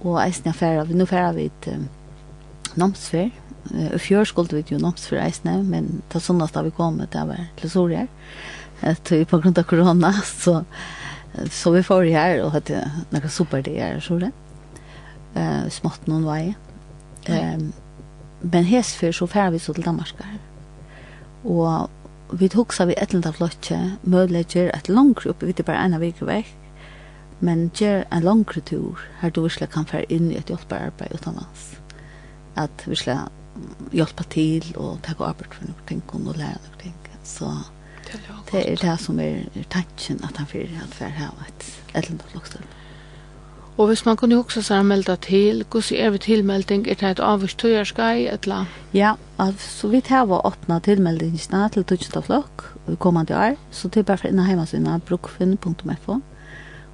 [0.00, 1.88] Og eisen er færa, nå ferdig vi et um,
[2.80, 3.30] namsfer,
[3.70, 7.24] og fjør skulle vi jo namsfer eisen, men det er sånnast da vi kom, det
[7.28, 8.06] var til Sorier,
[8.86, 10.62] etter på grunn av korona, så,
[11.52, 14.32] så vi får her, og hadde noen super det her, så det.
[15.38, 16.42] Eh, smått noen vei.
[17.30, 17.58] Eh,
[18.40, 20.38] men hesfer så ferdig vi så til Danmark her.
[21.44, 21.99] Og
[22.32, 26.24] vi hugsa vi ett lilla flotje, möjligheter ett långt upp, vi det bara ena vecka
[26.24, 26.56] väck.
[27.38, 31.76] Men ger en lång tur här du skulle kan för in i ett hjälpararbete utomlands.
[32.54, 33.18] Att vi skulle
[33.90, 36.94] hjälpa till och ta arbete för något ting och lära något ting.
[37.22, 37.56] Så
[38.50, 42.22] det är det som är tanken att han för att för här ett ett lilla
[42.32, 42.60] flotje.
[43.76, 46.82] Og hvis man kunne huske seg å melde til, hvordan er vi tilmelding?
[46.88, 48.54] Er det et avvist tøyerskai, eller?
[48.54, 48.80] annet?
[48.92, 54.02] Ja, altså vi tar å åpne tilmeldingene til tøyeste flokk i kommende år, så det
[54.02, 56.18] er bare for inn inne hjemmesina brukfinn.fo.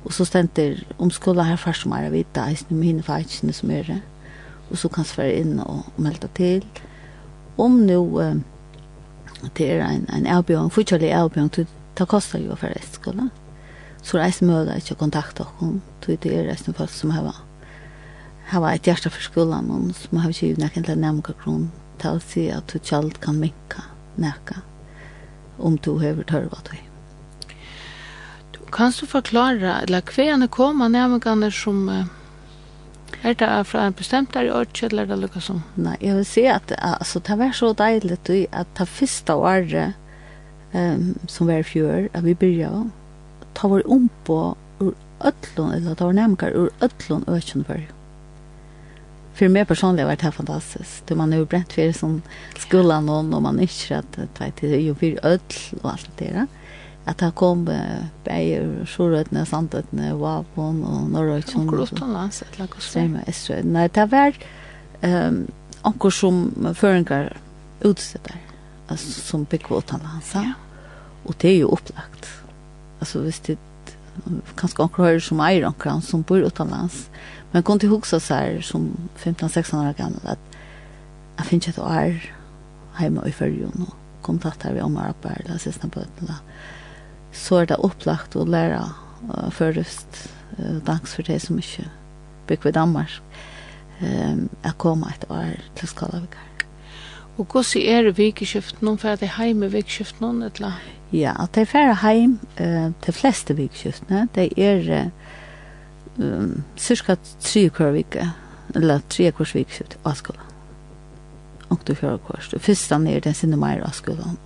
[0.07, 3.19] Og så stender om omskola her først som er å vite, eisne med henne for
[3.57, 4.03] som er det.
[4.71, 6.63] Og så kan jeg inn og melde til.
[7.59, 7.99] Om nå,
[9.57, 11.51] det er en, en avbjørn, fortsatt avbjørn,
[11.99, 13.27] det koster jo for være eskola.
[13.33, 13.46] Ja
[14.07, 15.81] så er det mulig ikke å kontakte dere.
[16.23, 17.35] Det er det folk som har
[18.47, 22.45] hava ett hjärta för skolan och som har ju til nærmere grunn til å si
[22.51, 23.83] at du ikke alt kan minke
[24.15, 24.63] näka
[25.59, 26.83] om du har törva dig.
[28.53, 31.89] Du kan du forklare, eller kvän komma nærmere som
[33.23, 35.63] er det fra en bestemt der i året eller det lukket som?
[35.75, 39.95] Nei, jeg vil si at altså, det var så dejligt at det første året
[40.75, 42.93] um, som var i fjør, at vi begynte,
[43.57, 47.89] ta var ombo ur öllun, eller ta vår nemkar ur öllun ökjön börj.
[49.35, 51.07] För mig personlig var det här fantastiskt.
[51.07, 52.23] Då man är ju brent för som
[52.59, 54.19] skulle någon och man är att
[54.61, 56.47] det är ju för ötl och allt det där.
[57.05, 57.71] Att det kom
[58.25, 61.69] bäger, Sjorötne, Sandötne, Vavon och Norrötjön.
[61.69, 63.55] Och Grottonlands, ett lag och så.
[63.63, 64.33] Nej, det var
[65.03, 65.47] um,
[65.83, 67.37] onkur som förenkar
[67.81, 68.37] utsättar.
[68.89, 70.31] Alltså som bygger åt hans.
[70.35, 70.53] Ja.
[71.25, 72.29] Och det är ju upplagt
[73.07, 73.59] alltså visst det
[74.57, 77.11] kanske också hör som är någon som bor utomlands.
[77.51, 80.39] Men kom till huxa så här som 15-16 år gammal att
[81.37, 82.35] jag finns ett år
[82.95, 86.35] hemma i Färjön och kontaktar vi om och eller sista bötterna.
[87.33, 88.91] Så är det upplagt att lära
[89.25, 91.91] uh, förrest uh, dags för det som inte
[92.47, 93.21] bygger i Danmark.
[94.01, 96.31] Um, jag kommer ett år till Skalavik.
[97.37, 98.81] Och hur är det vikskiftet?
[98.81, 100.21] Någon för att det är hemma vikskiftet?
[100.21, 100.73] Någon eller?
[101.15, 105.11] Ja, at de færre heim uh, til fleste vikskiftene, de er
[106.19, 108.27] uh, cirka tre kvar vike,
[108.75, 110.43] eller tre kvars vikskift av skolen.
[111.71, 112.51] Og du kvar kvars.
[112.51, 114.39] Det første er den sinne mer av skolen.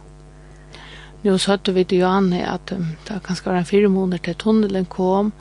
[1.22, 4.38] Nu så hørte vi til Johanne at um, det kan skal en fire måneder til
[4.40, 5.32] tunnelen kom,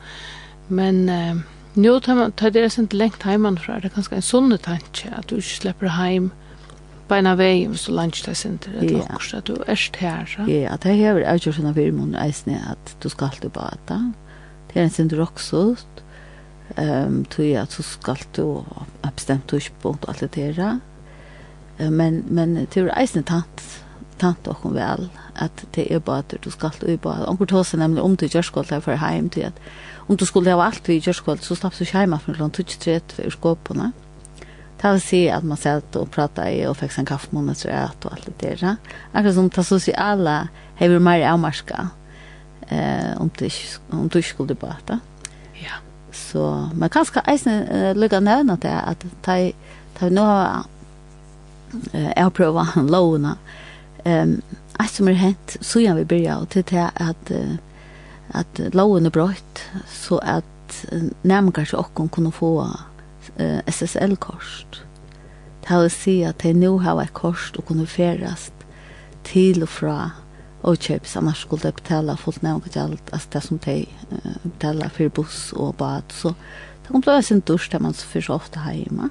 [0.68, 1.40] men uh,
[1.74, 5.28] nu tar det er ikke lengt heimann fra, det er ganske en sånne tanke at
[5.30, 6.49] du ikke slipper heim, uh,
[7.10, 9.14] beina vei hvis du lunch deg sinter, et yeah.
[9.14, 10.46] också at du erst her, så.
[10.50, 12.16] Ja, att det hever är ju såna vill man
[13.02, 14.12] du skal alltid bata.
[14.68, 15.76] Det er en center också.
[16.76, 18.62] Ehm tog at att så ska du
[19.14, 20.80] bestemt du sport alt det där.
[21.90, 23.84] Men men det er eisne tant
[24.18, 27.50] tant og vel at att det är bara att du ska og bara om kort
[27.50, 29.54] hos nämligen om du gjør skall där for heim, till at
[30.08, 33.30] om du skulle ha alt vi gjør skall så slapp du hemma från 23 för
[33.30, 33.82] skåporna.
[33.82, 34.09] Mm
[34.80, 38.04] Det vil si at man satt og pratet i og fikk en kaffemåned så att
[38.04, 38.76] og alt det där.
[39.12, 41.88] Akkurat som det sosiale har vi mer avmarska
[42.68, 43.30] eh, om
[44.08, 45.00] du ikke skulle prata.
[45.54, 45.76] Ja.
[46.12, 49.52] Så man kan ska eisen lycka nämna det att ta,
[49.98, 50.64] ta nu har
[52.16, 53.36] jag provat han låna.
[54.04, 54.42] Um,
[54.76, 57.30] allt som er hent, så gjør vi börja och till det att
[58.32, 60.84] at, lån är brøtt, så att
[61.22, 62.70] nærmere så åkken kunne få
[63.40, 64.82] uh, SSL-korst.
[65.64, 68.66] Det vil si at de nå har et korst og kunne ferast
[69.24, 69.98] til og fra
[70.60, 73.76] og kjøps, annars skulle de betale fullt nevnt alt, altså det som de
[74.10, 76.34] uh, betaler for buss og bad, så
[76.82, 79.08] det kom til å være sin dusj der man så fyrir så ofte hjemme.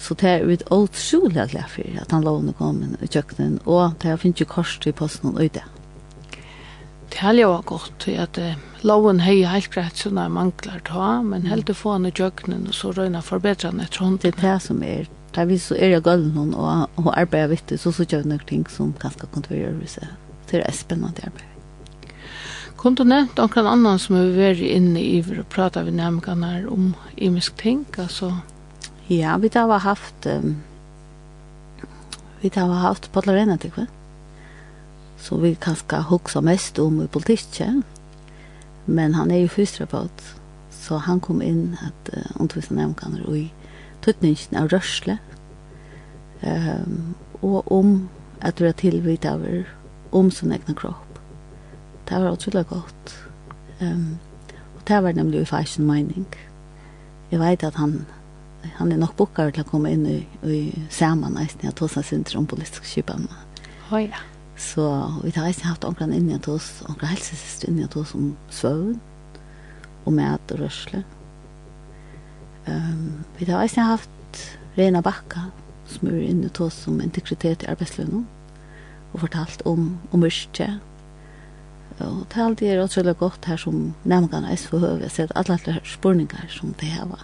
[0.00, 4.14] Så det er ut utrolig glad for at han lovende kom i kjøkkenen, og det
[4.14, 5.60] har finnet jo kors i posten og ute.
[5.66, 5.79] Mm.
[7.10, 8.38] Det har jo gått til at
[8.86, 12.76] loven hei helt greit sånne mangler ta, men helt å få han i jøkkenen og
[12.76, 14.20] så røyna forbedra han etter hånden.
[14.22, 17.12] Det er det som er, det er vi så er jeg gøyden noen og, og
[17.16, 20.16] arbeider vitt, så så gjør vi noen ting som ganske kunne være gjøre seg.
[20.50, 21.46] Det er spennende arbeid.
[22.80, 26.64] Kunne du nevnt noen annan som har vært inne i for å prate med nærmere
[26.72, 28.32] om imisk ting, altså?
[29.10, 30.62] Ja, vi har haft, um,
[32.40, 33.99] vi har haft på Lorena, tykker vi.
[35.20, 37.82] Så vi kanskje huksa mest om i politikken.
[38.86, 40.22] Men han er jo fysioterapeut,
[40.72, 43.44] så han kom inn at uh, undervisa nevnkaner og i
[44.02, 45.18] tøtningen av rørsle.
[46.42, 48.08] Um, og om
[48.40, 49.44] at du er tilvitt av
[50.16, 51.20] om sin egen kropp.
[52.08, 53.12] Det var utrolig godt.
[53.80, 54.18] Um,
[54.76, 56.26] og det var nemlig i fashion mining.
[57.30, 58.00] Jeg vet at han
[58.62, 60.60] han er nok bokkar til å komme inn i, i
[60.92, 63.30] sammen, nesten, jeg tog seg synder om politisk kjøpene.
[63.90, 64.20] Å oh, ja.
[64.60, 64.84] Så
[65.24, 68.98] vi har eisen haft omkring inni at oss, omkring helsesist inni at oss om svøvn,
[70.04, 71.00] og mat og rørsle.
[72.68, 74.42] Um, vi har eisen haft
[74.76, 75.46] Rena Bakka,
[75.88, 78.26] som er inni at oss om integritet i arbeidsløvn,
[79.12, 80.68] og fortalt om, om myrkje.
[82.00, 85.32] Og det er alltid er utrolig godt her som nærmengene eisen for høve, jeg ser
[85.40, 87.18] alle alle spurningar som de heva.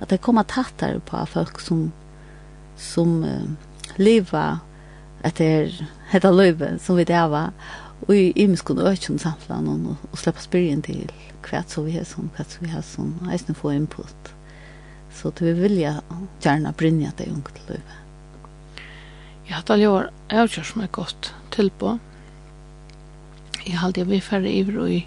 [0.00, 1.92] At det kommer tattar på folk som,
[2.76, 3.46] som uh,
[4.02, 4.58] lever
[5.26, 5.72] etter
[6.10, 7.52] hetta løyve som vi det var
[8.06, 11.08] og i imeskon økjen samtlan og, og sleppa spyrjen til
[11.44, 14.30] hva som vi har som, hva som vi har som eisne få input.
[15.12, 15.98] Så det vi vilja
[16.40, 17.98] gjerne brinja det unge til løyve
[19.50, 19.94] Ja, det er jo
[20.30, 21.96] avgjør som er godt tilbå
[23.66, 25.00] Jeg halde jeg vi færre iver og i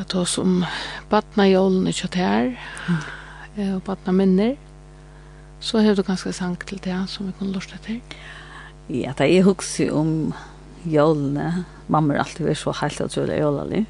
[0.00, 0.64] at oss om
[1.08, 2.50] badna jålen i kjøtt her
[3.74, 4.56] og badna minner
[5.60, 8.45] så har du ganske sang til det som vi kunne lort etter Ja
[8.88, 10.32] Ja, det er hukse om
[10.86, 11.64] jólene.
[11.90, 13.80] Mamma er alltid vært så helt utrolig jólelig.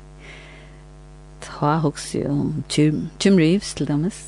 [1.45, 4.23] Ta hukse om Jim, Jim Reeves til demes.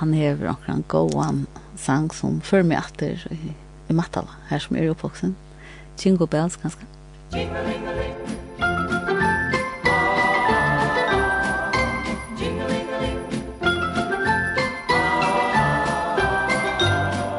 [0.00, 1.46] Han hever omkring gåan
[1.78, 3.54] sang som før meg etter i,
[3.86, 5.36] i Matala, her som er oppvoksen.
[6.02, 6.82] Jingle Bells, ganske.
[7.30, 8.18] Jingle-ling-a-ling.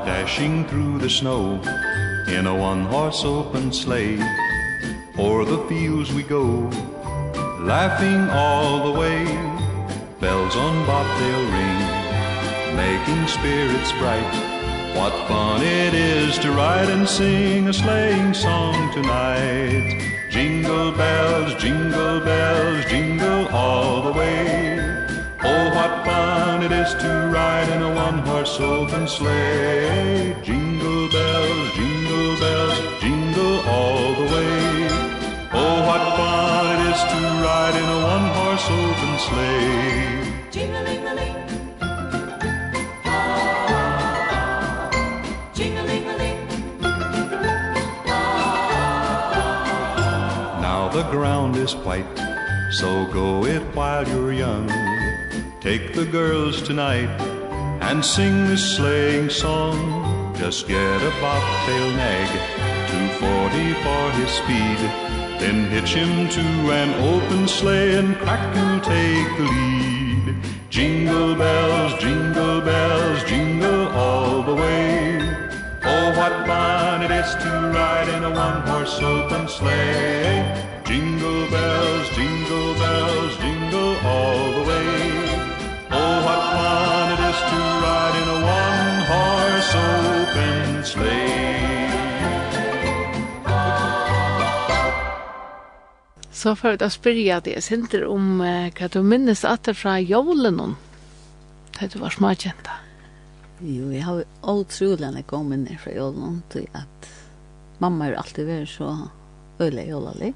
[0.08, 1.60] Dashing through the snow
[2.36, 4.20] in a one horse open sleigh
[5.18, 6.70] o'er the fields we go
[7.60, 9.24] laughing all the way.
[10.20, 11.80] Bells on bobtail ring
[12.76, 14.36] making spirits bright.
[14.98, 20.02] What fun it is to ride and sing a sleighing song tonight.
[20.30, 24.78] Jingle bells jingle bells jingle all the way.
[25.42, 30.36] Oh what fun it is to ride in a one horse open sleigh.
[30.44, 30.65] Jingle
[34.26, 34.88] away.
[35.54, 40.06] Oh, what fun it is to ride in a one-horse open sleigh.
[50.62, 52.18] Now the ground is white
[52.72, 54.68] So go it while you're young.
[55.62, 57.10] Take the girls tonight
[57.82, 59.78] And sing this sleighing song.
[60.36, 64.80] Just get a bobtail nag 240 for his speed.
[65.42, 70.36] Then hitch him to an open sleigh and crack and take the lead.
[70.70, 75.20] Jingle bells, jingle bells, jingle all the way.
[75.84, 80.40] Oh, what fun it is to ride in a one-horse open sleigh.
[80.86, 85.25] Jingle bells, jingle bells, jingle all the way.
[96.46, 99.98] så får jeg spørre deg, jeg Sinter, om uh, hva du minnes at det fra
[99.98, 100.76] jolen om,
[101.80, 102.80] da du var smakjenta.
[103.66, 107.10] Jo, jeg har utrolig enn jeg kom inn fra jolen om, til at
[107.82, 108.92] mamma er alltid vært så
[109.64, 110.34] øyelig jolelig.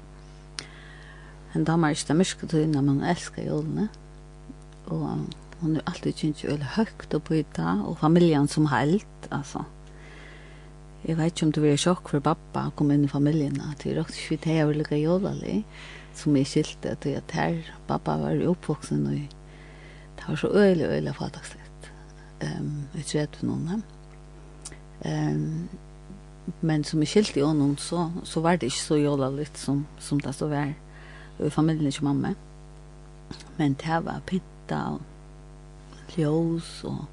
[1.54, 3.86] En dame er ikke det mørke til når man elsker jolene.
[4.90, 5.04] Og
[5.60, 9.66] hun er alltid kjent øyelig høyt og byta, og familien som helt, altså.
[11.04, 13.84] Jeg vet ikke om det var sjokk for pappa å komme inn i familien, at
[13.84, 15.62] det er også ikke vidt her og lykke jolelig
[16.14, 19.36] som jeg skilte til at her, pappa var oppvoksen og
[20.20, 21.92] det var så øyelig, øyelig fataksligt.
[22.42, 23.82] Um, jeg tror jeg noen
[25.00, 25.68] Um,
[26.60, 29.86] men som jeg skilte i ånden, så, så var det ikke så jåla litt som,
[29.98, 30.74] som det så var
[31.40, 32.34] i familien ikke mamma.
[33.56, 35.00] Men det var pinta og
[36.16, 37.06] ljós og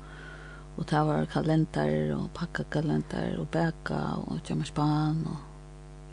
[0.78, 3.98] og det var kalender og pakkakalender og bæka
[4.30, 5.38] og kjømmerspan og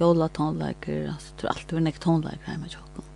[0.04, 3.10] jólatónleikur, altså, tror alltid var nek tónleikur heima tjokken.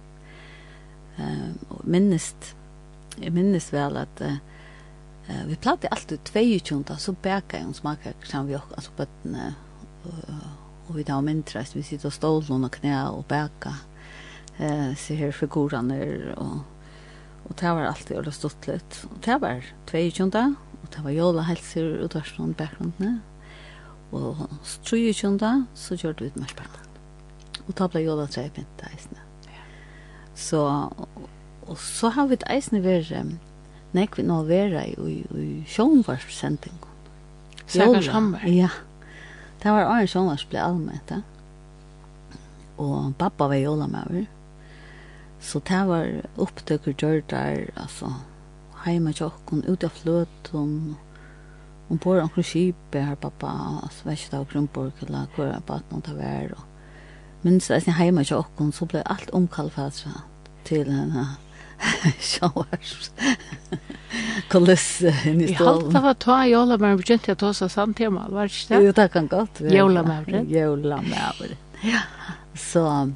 [1.19, 2.53] Um, og minnist,
[3.19, 4.39] jeg minnist vel at uh,
[5.49, 9.51] vi platte alltid 22, så bæka jeg en smakak sammen vi okk, altså bøttene,
[10.09, 10.31] og,
[10.89, 13.75] og vi tar mindreist, vi sitter og stålen og knæ og bæka,
[14.57, 15.99] eh, se her figurene,
[16.41, 16.63] og,
[17.45, 19.03] og det var alltid å stått litt.
[19.11, 20.45] Og det var 22,
[20.79, 23.21] og det var jola helser og dørsmån bakgrunnen,
[24.13, 24.41] Og
[24.85, 25.33] tror jeg ikke
[25.75, 26.81] så gjør det utmerkbart.
[27.67, 29.21] Og da ble Jola tre pint eisene.
[29.45, 29.65] Ja.
[30.35, 30.63] Så,
[31.69, 33.37] og så har vi et eisene vært,
[33.93, 36.87] nek vi nå vera i, i, i sjånvarspresentingen.
[37.69, 38.45] Sækars hammer?
[38.49, 38.71] Ja.
[39.63, 41.21] Det var en Sjånvars ble allmett, ja.
[42.79, 44.27] Og pappa var Jola med over.
[45.43, 48.13] Så det var opptøkker gjør der, altså,
[48.85, 51.08] heima tjokken, ute av fløten, og
[51.89, 53.51] hon bor omkring skipet her pappa,
[53.83, 56.55] altså vet ikke det var Grunborg, eller hvor er bare noe til vær.
[56.57, 56.65] Og
[57.43, 60.03] minst jeg sin hjemme til åkken, så ble alt omkallet
[60.69, 61.27] til henne
[62.21, 63.11] sjåvars, showers.
[64.49, 65.93] Kollus i Jeg stolen.
[65.93, 68.87] Jag hade varit två jolla men vi kände att oss samt tema var det inte.
[68.87, 69.61] Jo, det kan gott.
[69.61, 70.59] Jolla med det.
[70.59, 71.57] Jolla med det.
[71.83, 72.01] Ja.
[72.55, 73.13] Så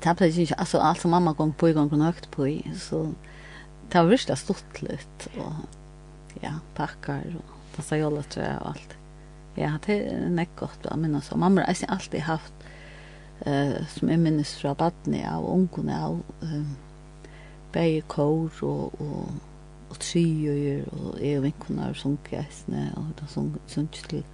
[0.00, 2.70] tabla ju ikke, altså, alt som mamma kom på i gang, på nøkt på i,
[2.80, 3.12] så
[3.92, 8.94] det var virkelig stort litt, og ja, packar og passa jolletre og alt.
[9.58, 11.30] Ja, det er nekk godt å minnes.
[11.34, 12.64] Og mamma har alltid haft,
[13.46, 16.72] uh, som jeg minnes fra badene av, ungene av, um,
[17.74, 19.30] bæg kår og, og,
[19.90, 24.24] og tryer, og jeg og vinkene har sunket eisene, og da sunket til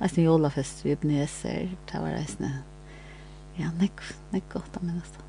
[0.00, 2.58] eisene jolafest vi bneser, det var eisene.
[3.56, 4.02] Ja, nekk,
[4.34, 5.22] nekk godt å minnes det.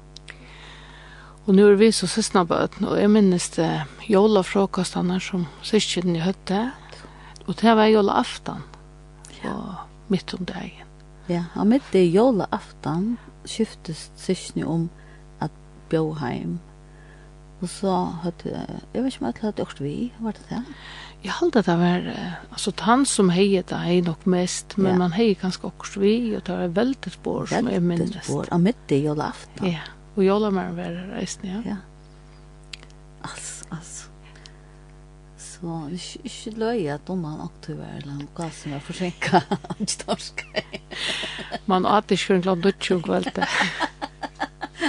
[1.47, 3.69] Og nu er vi så søsnabøten, og jeg minnes det
[4.11, 6.65] jolafråkastene som søskjeden i høtte,
[7.47, 8.63] Og det var jola aftan.
[9.43, 9.53] Ja.
[9.53, 10.87] Og midt om dagen.
[11.27, 13.17] Ja, og midt i jola aftan
[13.47, 14.89] skiftes syskni om
[15.43, 15.51] at
[15.91, 16.59] Bjóheim.
[17.61, 18.53] Og så hadde,
[18.93, 20.61] jeg vet ikke om jeg hadde gjort vi, var det det?
[21.23, 22.03] Jeg halte det var,
[22.51, 24.97] altså han som heier det er nok mest, men ja.
[25.01, 28.13] man heier ganske også vi, og det var veldig spår som er minnest.
[28.13, 29.71] Veldig spår, og mitt i jola aftan.
[29.71, 31.73] Ja, og jula mer var reisende, ja.
[31.73, 31.79] Ja,
[33.25, 34.13] altså, altså.
[35.57, 39.55] Så ikke, ikke løy at om han aktiver eller noe som er forsinket.
[39.81, 40.67] Ikke storsker.
[41.65, 43.47] Man åt ikke en glad dutch om kveldet.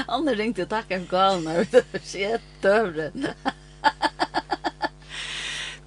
[0.08, 1.64] Han ringte og takket for galen her.
[1.72, 3.30] Det var skjedd døvren.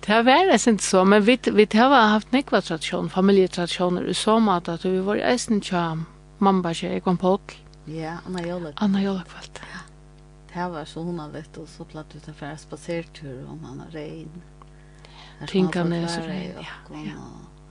[0.02, 4.40] Det har vært ikke så, men vi, vi har haft nekva tradisjon, familietradisjoner, i så
[4.42, 5.84] måte at vi var eisen tja
[6.42, 7.36] mamma tja, jeg kom på
[7.86, 8.82] Ja, Anna Jolek.
[8.82, 9.62] Anna Jolek kveld.
[9.62, 9.84] Ja.
[10.54, 13.86] Det var så hun har vett, og så platt ut en færre spasertur, og man
[13.86, 14.42] har regn.
[15.48, 16.66] Tinkanes och ja.
[16.90, 17.12] ja.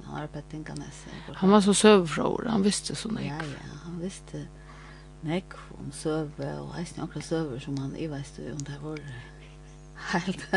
[0.05, 1.07] Han har arbetat Tinkanes.
[1.35, 3.25] Han var så sövfrågor, han visste så näck.
[3.25, 4.47] Ja, ja, han visste
[5.21, 8.99] näck om söve och hans några söver som han i visste om det var
[9.97, 10.39] helt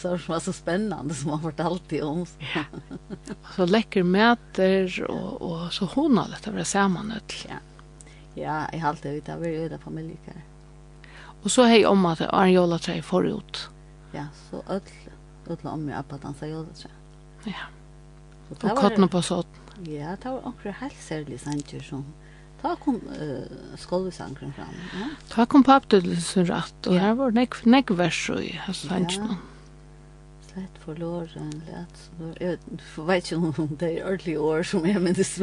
[0.00, 2.26] så som var så spännande som han fortalt i om.
[2.54, 2.64] ja.
[3.56, 7.12] Så läcker mäter och, och så hon har detta var samman
[7.48, 7.54] Ja.
[8.34, 10.34] Ja, jag har alltid vet att vi är där familjekar.
[11.42, 13.68] Och så hej om att Arjola träffar förut.
[14.12, 14.80] Ja, så öll
[15.46, 16.88] öll om jag på dansa jag så.
[17.44, 17.52] Ja.
[18.48, 19.46] Så det och katten på såt.
[19.82, 22.04] Ja, det var också helt särskilt sanger som
[22.62, 23.42] Ta kom uh,
[23.76, 24.66] skolesangren fram.
[25.00, 25.08] Ja.
[25.28, 26.98] Ta kom papptudelsen rätt och ja.
[26.98, 29.28] här var näck näck vers och jag sanns nu.
[30.52, 32.10] Slett for låren, lät.
[32.40, 35.38] Jag vet inte om det är ordentliga år som jag minns.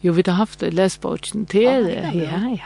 [0.00, 2.10] jo, vi har haft det läsboken till det.
[2.14, 2.48] Ja, ja.
[2.48, 2.64] ja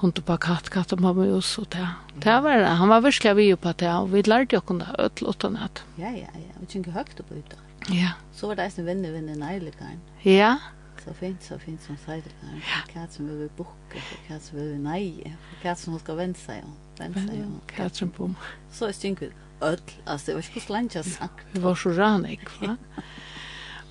[0.00, 1.86] hon tog på katt, katt og mamma og så det.
[2.20, 2.72] Det var det.
[2.80, 5.84] Han var virkelig vi på det, og vi lærte jo kunne ødel uten at.
[5.98, 6.56] Ja, ja, ja.
[6.60, 7.60] Vi kjenker høyt oppe ute.
[7.92, 8.16] Ja.
[8.34, 10.02] Så var det en venne, venne neilegaren.
[10.24, 10.56] Ja.
[11.04, 12.60] Så fint, så fint som seilegaren.
[12.60, 12.82] Ja.
[12.90, 16.74] Katt som vil bukke, katt som vil neie, katt som skal vende seg om.
[16.98, 17.56] Vende seg om.
[17.70, 18.36] Katt som bom.
[18.72, 19.30] Så er stynk vi
[19.62, 21.46] ødel, altså det var ikke hvordan jeg sagt.
[21.54, 22.76] Vi var så ranig, va?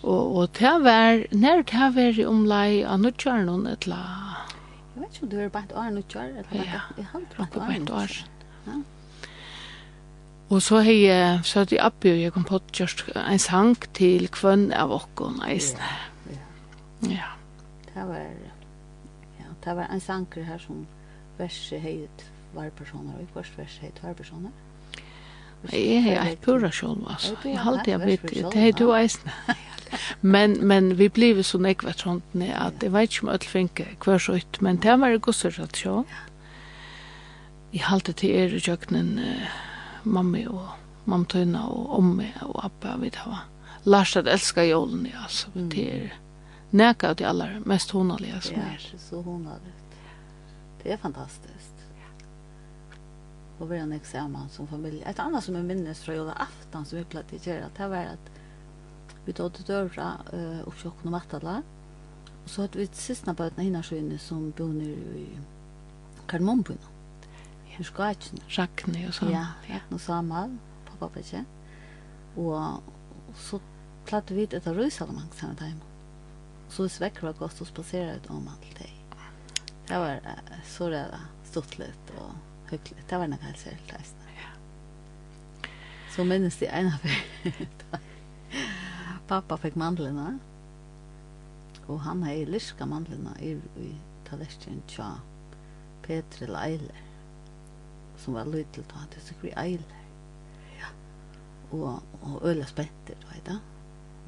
[0.04, 4.35] Og, og det var, når det var omlai av nødkjørnen, et eller
[4.96, 7.40] Jeg vet ikke om du er bare et år nå kjør, eller bare et halvt
[7.40, 7.40] år.
[7.40, 8.12] Ja, bare et år.
[10.50, 13.74] Og så har jeg, så hadde jeg oppe, og jeg kom på kjørst en sang
[13.98, 15.90] til kvønn av åkken, eisne.
[16.30, 16.44] Ja.
[17.10, 17.32] Ja.
[17.90, 18.28] Det var,
[19.40, 20.86] ja, det var en sanker her som
[21.38, 24.54] verset heit var personer, og i kvart verset heit var personer.
[25.74, 27.36] Jeg har et pura sjål, altså.
[27.46, 28.44] Jeg har alltid vært det.
[28.54, 29.34] Det er du eisne.
[30.22, 34.20] Men, men vi blir så nekva trådene at jeg vet ikke om alle finke hver
[34.20, 36.02] så ut, men det er mer gusser at sjå.
[37.74, 39.56] Jeg har alltid til er i kjøkkenen uh,
[40.04, 40.68] mamma og
[41.06, 43.46] mamma og omme og appa vi det var.
[43.86, 45.48] Lars at elska jålen, altså.
[45.54, 45.70] Mm.
[45.70, 46.14] Det er
[46.72, 48.80] nekka av de aller mest honalige som er.
[48.82, 49.74] Det er så honalig.
[50.84, 51.86] Det er fantastiskt
[53.60, 55.04] och vi är samman som familj.
[55.06, 57.98] Ett annat som jag minnes från jula afton som vi platt i kärra, det var
[57.98, 58.32] att
[59.26, 61.64] vi tog till dörra uh, upp till och Vattala.
[62.44, 65.28] Och så hade vi ett sista bötna hinna skynne som bor nere i
[66.28, 66.78] Karmonbyn.
[67.64, 68.46] Hur ska jag inte?
[68.48, 69.32] Rackne och.
[69.32, 70.58] Ja, Rackne och Samal,
[70.90, 71.44] pappa på tjej.
[72.36, 72.62] Och
[73.36, 73.60] så
[74.06, 75.74] platt vi ett av rysalamang sen där.
[76.70, 78.90] Så vi sväcker var gott och spacerade om allt det.
[79.88, 80.22] Det var
[80.66, 82.36] så rädda, stort lite och
[82.76, 83.06] hyggelig.
[83.10, 84.36] Det var nok helt særlig leisende.
[84.38, 84.52] Ja.
[86.16, 88.00] Så minnes de ene før.
[89.30, 90.36] Pappa fikk mandlene,
[91.88, 93.90] og han har er lyska mandlene i, i
[94.28, 95.16] talestjen tja
[96.06, 97.02] Petri Leiler,
[98.22, 100.02] som var lydelig til å ha til sikkert Eiler.
[100.78, 100.92] Ja.
[101.72, 103.75] Og, og øla spenter, vet du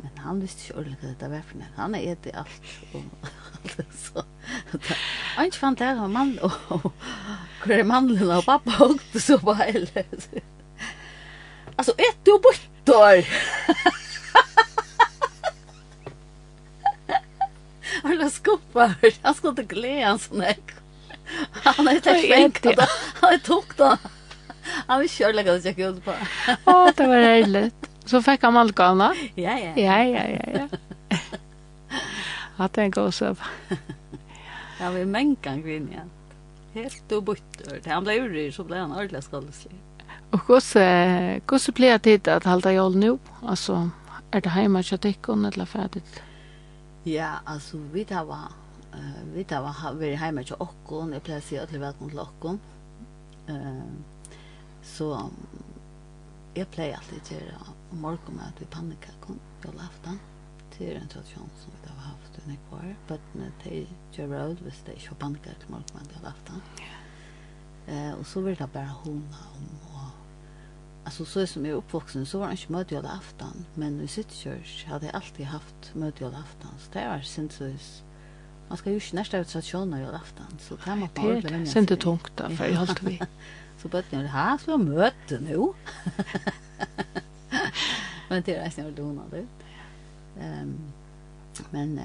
[0.02, 1.70] men han visste ikke ordentlig hva dette var for noe.
[1.78, 3.02] Han har etet alt, og
[3.58, 4.24] alt så.
[5.36, 6.52] Han ikke fant det, her, mann, og
[7.64, 10.06] hvor er mannen og pappa hukte så på hele.
[11.78, 13.26] Altså, et du bortår!
[18.04, 20.76] Han la skuppar, han skulle ikke le han sånn ek.
[21.66, 22.68] Han er ikke fengt,
[23.20, 23.96] han er tok da.
[24.88, 26.16] Han vil kjøre legge det ikke ut på.
[26.72, 27.66] Å, det var heilig.
[28.08, 29.14] Så fikk han malkana.
[29.36, 29.74] Ja, ja.
[29.76, 30.68] Ja, ja, ja, ja.
[32.58, 33.42] Att en god søv.
[34.80, 36.10] Ja, vi mänkan grinn igjen.
[36.74, 37.82] Helt och butter.
[37.86, 39.76] Han ble ur så ble han ordentlig skallslig.
[40.32, 43.20] Og hvordan hos blev det tid at hålla jag nu.
[43.44, 43.90] Altså,
[44.32, 46.22] er det hemma så det kon eller färdigt.
[47.04, 48.54] Ja, altså, vi tar var
[49.34, 52.20] vi tar var vi er hjemme hemma så och kon det placerat till välkommen till
[52.20, 52.60] och kon.
[53.48, 53.84] Eh
[54.88, 55.30] så
[56.56, 60.20] jeg pleier alltid göra og morgenmat i pannekakken på laftan.
[60.78, 62.94] Det er en tradisjon som vi har haft i nekvar.
[63.10, 66.64] Bøttene til gjør rød hvis det ikke var pannekakker til morgenmat på laftan.
[67.88, 70.08] Eh, og så vil det bare hona om og
[71.08, 73.66] Alltså så som jag är uppvuxen så var det inte möte alla aftan.
[73.76, 76.72] Men i sitt kyrk hade jag alltid haft möte alla aftan.
[76.80, 78.04] Så det var sin sinnsvis.
[78.70, 80.58] Man ska ju inte nästa ut stationer hela aftan.
[80.60, 81.74] Så det kan man på ordentligt.
[81.74, 83.22] Det är inte tungt där för jag har alltid vi.
[83.82, 85.74] Så började jag, här ska jag möte nu.
[88.30, 89.46] men det är snart hon hade.
[90.40, 90.92] Ehm
[91.72, 92.02] men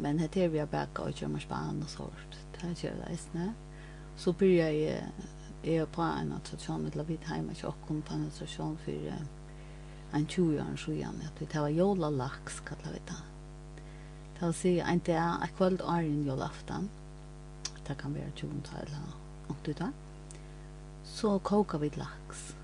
[0.00, 2.12] men det är vi har backa och köra span och sånt.
[2.52, 3.52] Det här kör det snä.
[4.16, 5.02] Så börjar jag
[5.62, 9.14] är på en attraktion med Lavit hem och jag kom på en attraktion för
[10.12, 13.22] en 20 år så igen att det var jola lax kallar vi det.
[14.38, 16.88] Det vill säga inte är ett kvöld år i jolaftan.
[17.86, 18.52] Det kan vara 20 år
[18.86, 18.98] eller
[19.48, 19.92] något utan.
[21.04, 22.56] Så kokar vi lax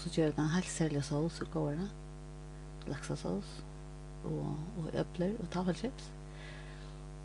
[0.00, 1.90] så gjør jeg en helt særlig sås og går det.
[2.88, 3.50] Laksasås
[4.24, 6.08] og, og øbler og tafelchips.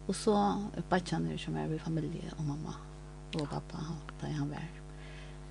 [0.07, 0.35] Og så
[0.89, 2.75] badkjenner som er ved familie og mamma
[3.35, 3.81] og pappa
[4.21, 4.67] da han var.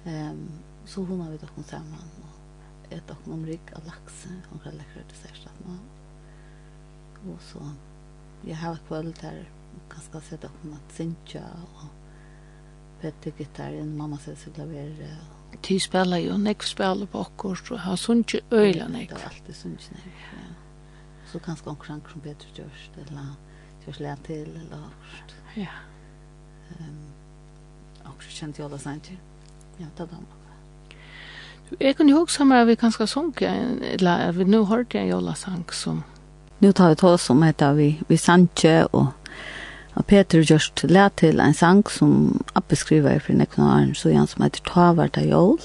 [0.05, 0.47] Um,
[0.87, 4.75] så hun har vi dere sammen og et dere om rygg av lakse og hva
[4.77, 5.77] lekkere dessert nå.
[7.33, 7.65] Og så
[8.45, 9.47] jeg har kveld her
[9.91, 11.45] kanskje sett dere at synkja
[11.81, 11.93] og
[13.05, 17.81] Petter gitarren, mamma sier sitter klaver og de spiller jo nekv spiller på akkurat, og
[17.81, 19.15] har sunnkje øyla nekv.
[19.15, 20.45] Det er alltid sunnkje nekv, ja.
[21.33, 23.35] Så kanskje omkring som bedre gjørst, eller
[23.87, 25.37] gjørst lær til, eller akkurat.
[25.57, 25.75] Ja.
[26.81, 27.05] Um,
[28.05, 29.19] akkurat kjent jo alle sannsje.
[29.81, 30.41] Ja, det er damer.
[31.81, 33.49] Jeg kunne jo også med at vi kanskje sunke,
[33.81, 36.05] eller at vi nå hørte jeg jo sang som...
[36.61, 39.07] Nå tar vi tås om etter vi, vi sanje, og
[39.95, 44.43] Og Peter just lær til en sang som Abbe skriver for nekna så igjen som
[44.43, 45.61] heter Tavart av Jål.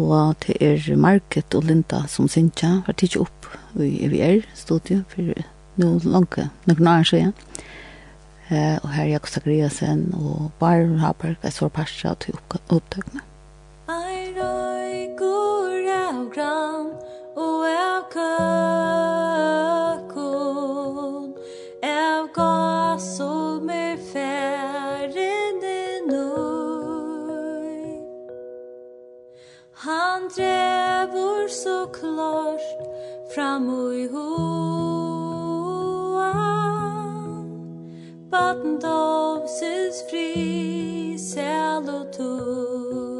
[0.00, 5.34] Og det er Market og Linda som synger, har tidsi opp i EVR studio for
[5.80, 6.38] nå langt,
[6.70, 7.34] nekna åren så igjen.
[8.50, 13.22] Eh, og her er Jakob Zagreasen og Bar Haberg, jeg sår parstra til opptøkene.
[13.90, 16.90] Ein røy går av gran
[17.36, 18.99] og av køy
[23.00, 27.80] som er færende nøy
[29.72, 32.60] Han drevor så klart
[33.34, 34.40] fram ui hoan
[38.30, 43.19] Baden dovses fri sel og tog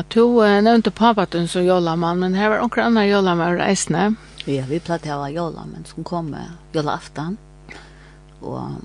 [0.00, 4.14] Anna, du uh, nevnte papatun som jolamann, men her var onker annar jolamann reisne.
[4.46, 7.36] Ja, vi platt hava men som kom uh, jolaftan.
[8.40, 8.80] Og,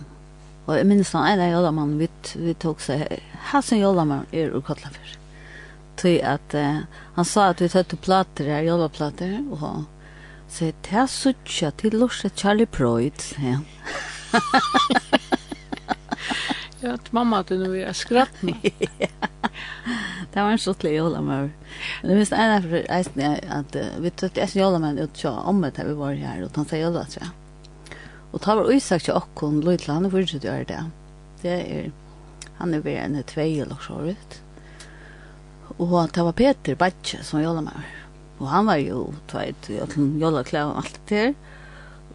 [0.65, 5.15] og jeg minnes han eina jolamann, vi, vi tok seg, Hassan jolamann er ur Kotlafyr.
[5.95, 6.83] Tøy at uh,
[7.15, 9.85] han sa at vi tøtte plater her, jolaplater, og
[10.49, 13.61] så det er suttja til lorset Charlie Pride, ja.
[16.83, 18.59] ja, mamma, du nu er skrattna.
[18.99, 19.31] ja.
[20.35, 21.51] Det var en sluttlig jolamör.
[22.01, 25.87] Men det minns en av reisene at vi tøtte en jolamör ut til ommet der
[25.87, 27.99] vi var her, og han sier jolamör, tror jeg.
[28.33, 30.81] Og ta var uisak til okkon Lutla, han er fortsatt å gjøre det.
[31.39, 31.85] Det er,
[32.57, 34.35] han er ved en tvei eller så ut.
[35.77, 37.87] Og det var Peter Batje som jolamör.
[38.41, 41.31] Og han var jo tveit, jolaklær og alt det der.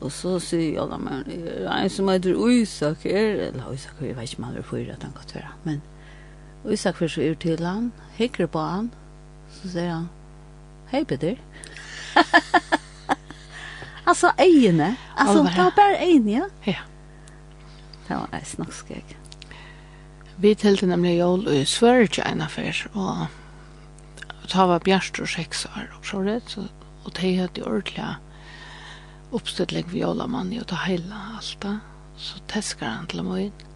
[0.02, 4.50] Og så sier jolamör, en som heter Uisak er, eller Uisak, jeg vet ikke om
[4.50, 5.80] han er fyrir at han kan være, men...
[6.64, 8.90] Og Isak fyrir så ut til han, hikker på han,
[9.60, 10.08] så sier han,
[10.92, 11.38] hei Peter.
[14.10, 14.96] altså, egene.
[15.16, 16.48] Altså, det var bare egene, ja.
[16.66, 16.82] Ja.
[18.08, 19.16] Det var en snakkskeg.
[20.40, 25.88] Vi tilte nemlig jól i Sverige en affær, og ta var Bjørst og seks år,
[25.98, 26.66] og så rett, så,
[27.04, 28.06] og de hadde ordentlig
[29.32, 31.76] oppstilling ved jólamann, og ta heila alt da,
[32.16, 33.69] så teskar han til å må inn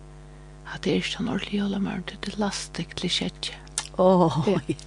[0.75, 3.61] at det er ikke en ordentlig julemorgen, det er lastig til kjetje.
[3.99, 4.79] Åh, ja.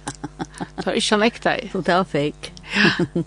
[0.76, 1.54] Det er ikke en ekte.
[1.72, 2.52] Så det var fake.
[2.74, 3.22] Ja.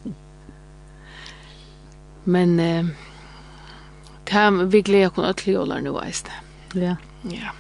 [2.23, 2.85] Men eh,
[4.29, 6.37] det er vi gleder kun alle juler nå, eisne.
[6.77, 6.95] Ja.
[7.23, 7.55] Ja.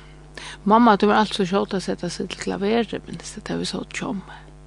[0.63, 3.65] Mamma, du var alt så kjøtt å sette seg til klaveret, men det er vi
[3.65, 4.21] så tjom.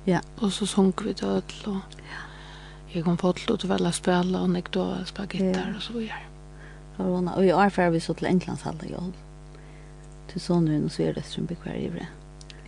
[0.06, 0.20] Ja.
[0.42, 2.24] Og så sunk vi til ødel, og ja.
[2.94, 5.76] jeg kom på ødel til å velge spille, og nekta å spille gitar, ja.
[5.78, 6.24] og så videre.
[6.98, 7.06] Ja.
[7.06, 9.23] Og i år fer vi så til Englandshallet i ødel
[10.34, 12.08] til sonen og sverdestrøm blir hver ivre.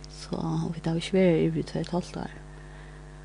[0.07, 2.31] Så og vi tar svære ivre til et halvt år.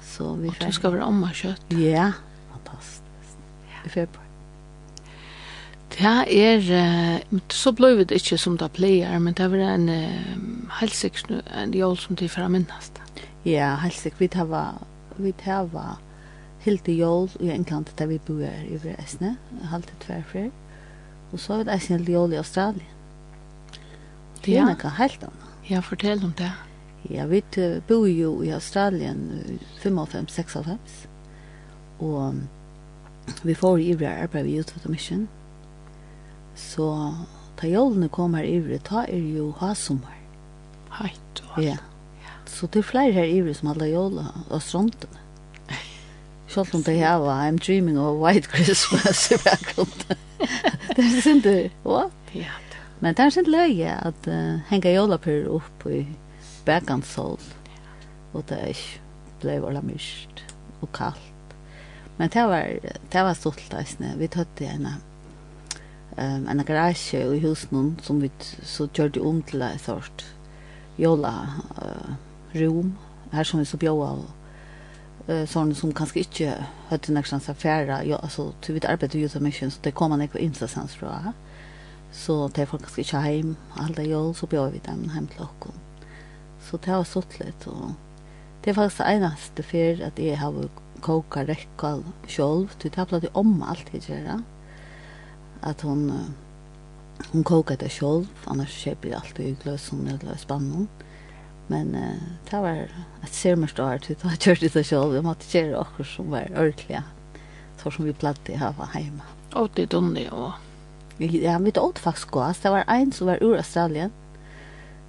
[0.02, 0.66] Så vi fer.
[0.66, 1.74] Og du skal være amma kjøtt.
[1.78, 2.10] Ja,
[2.50, 3.40] fantastisk.
[3.84, 4.22] Vi fer på.
[5.92, 6.62] Det er,
[7.52, 11.98] så ble det ikke som det pleier, men det var en uh, helsik, en jól
[12.00, 12.98] som de fra minnast.
[13.44, 14.48] Ja, helsik, vi tar
[15.18, 15.68] vi tar
[16.64, 19.36] helt i jól i England der vi bor i Vresne,
[19.70, 20.50] halvt et tverfer.
[21.32, 23.01] Og så er det en helt jól i Australien.
[24.44, 25.50] Det er noe helt annet.
[25.68, 26.50] Ja, fortell om det.
[27.10, 27.42] Ja, vi
[27.88, 31.06] bor jo i Australien 55-56,
[32.02, 32.42] og
[33.42, 35.28] vi får i ivrig arbeid i Youth Mission.
[36.58, 36.88] Så
[37.58, 40.18] ta jolene kommer i ivrig, ta er jo hasommer.
[40.98, 41.66] Heit og alt.
[41.66, 41.78] Ja.
[42.46, 45.18] Så det er flere her ivrig som alle jola og strontene.
[46.52, 50.18] Selv om det her var I'm dreaming of a white Christmas i bakgrunnen.
[50.96, 52.12] det er synd det, what?
[52.34, 52.52] Ja,
[53.02, 56.04] Men det er sin løye at uh, henge jolapyr opp i
[56.66, 57.40] bekansol.
[58.32, 59.00] Og det er ikke
[59.42, 60.44] blei våla myst
[60.80, 61.56] og kallt.
[62.18, 62.68] Men det var,
[63.12, 64.12] det var stolt eisne.
[64.20, 64.86] Vi tøtte en,
[66.14, 70.22] um, en garasje i husen som vi så gjorde om til en sort
[71.00, 71.32] jola
[71.82, 72.14] uh,
[72.54, 72.94] rom
[73.32, 74.28] her som vi så bjåa og
[75.26, 76.54] uh, sånne som kanskje ikke
[76.90, 80.38] høyte nekkjans affæra, Ja, altså, til vi arbeider i så Mission, så det kommer nekva
[80.38, 81.32] innsats hans fra.
[82.12, 85.78] Så det folk skal ikke hjem, alle jól, så bjør vi dem hjem til åkken.
[86.62, 87.94] Så det var stått litt, og
[88.62, 90.58] det er faktisk det eneste for at jeg har
[91.02, 91.96] koka rekka
[92.30, 94.42] sjolv, til det ble det om alt jeg gjør,
[95.66, 96.04] at hun,
[97.32, 100.88] hun koka det sjolv, annars kjøper jeg alltid i gløs, eller er spannen.
[101.72, 102.80] Men uh, det var
[103.22, 107.02] et sermest år til jeg kjørt det sjolv, jeg måtte gjøre akkur som var ordentlig,
[107.80, 109.24] så som vi platt i hava hjemme.
[109.56, 110.71] Og det er dunne, og...
[111.26, 112.58] Ja, vi åt faktisk gås.
[112.58, 114.10] Det var en som var ur Australien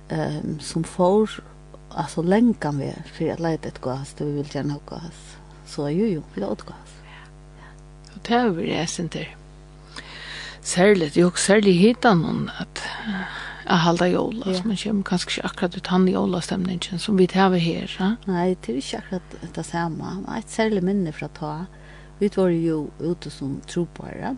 [0.09, 1.43] um, som får
[1.89, 4.13] alltså länkan vi för att leta ett gås.
[4.17, 5.37] Det vi vill gärna ha gås.
[5.65, 6.93] Så jo, jo, vi åt gås.
[7.03, 7.31] Ja.
[8.15, 9.27] Och det är väl det sen till.
[10.61, 12.81] Särligt, jag har särligt hittat någon att
[13.65, 14.65] att halda jola, yeah.
[14.65, 17.95] man kommer kanskje ikke akkurat ut han jola stemningen som vi tar her.
[17.99, 18.15] Ja?
[18.25, 20.17] Nei, det er ikke akkurat det samme.
[20.25, 21.53] Det er et særlig minne fra ta.
[22.19, 24.19] Vi var jo ute som tropåere.
[24.19, 24.35] Ja?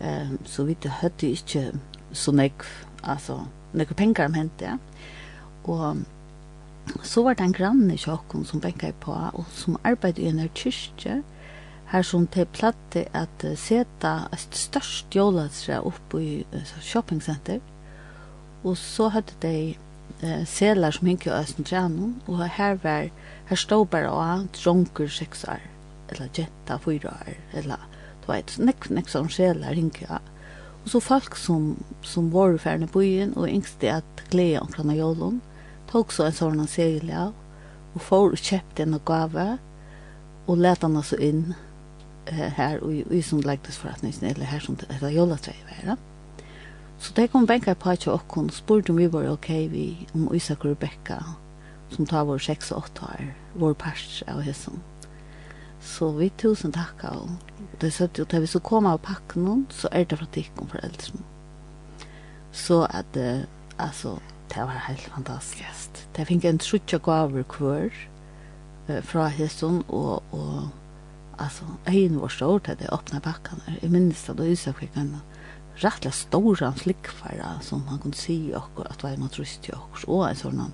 [0.00, 1.64] eh, så vidt jeg hadde ikke
[2.12, 2.64] så nek,
[3.02, 3.40] altså,
[3.76, 4.76] nek penger om hente, ja.
[5.68, 6.04] Og
[7.04, 10.40] så var det en granne i kjøkken som benket på, og som arbeidde i en
[10.54, 11.22] kyrkje,
[11.88, 16.44] her som til platte at seta et størst jålatsre opp i
[16.84, 17.60] shoppingcenter,
[18.64, 19.54] og så hadde de
[20.22, 23.08] eh, selar som hinket i Østentrænen, og her var,
[23.48, 25.64] her stod bare av dronker seks år,
[26.10, 27.86] eller jenta fyra år, eller
[28.28, 30.18] du vet, nek, nekk sånn sjeler ringer
[30.84, 35.40] Og så folk som, som var ferdig i byen og yngste at glede omkring jorden,
[35.88, 37.32] tok så en sånn seil av,
[37.94, 39.46] og får og kjøpte en gave,
[40.48, 41.54] og lette han altså inn
[42.28, 45.96] eh, her, og, i som legtes for eller her som det heter jolatreie være.
[47.00, 50.28] Så det kom benka på at og hun spurte om vi var ok, vi, om
[50.34, 51.22] Isak og Rebecca,
[51.90, 54.82] som tar vår 6 og 8 år, vår pers av hessen.
[55.80, 57.38] Så vi tusen takk av henne.
[57.78, 60.26] Det er søtt jo, da vi så kom av pakken henne, så er det fra
[60.34, 61.22] tikkene for eldre.
[62.52, 63.46] Så at det,
[63.78, 64.18] altså,
[64.50, 66.02] det var helt fantastisk.
[66.16, 67.94] Det fikk en trutja gaver hver
[69.04, 70.70] fra hesten, og, og
[71.38, 75.16] alltså ein var stor det det öppna backarna i minsta då isa en
[75.74, 80.22] rättla stora flickfara som man kunde se och att var man tröst jag och så
[80.22, 80.72] en sån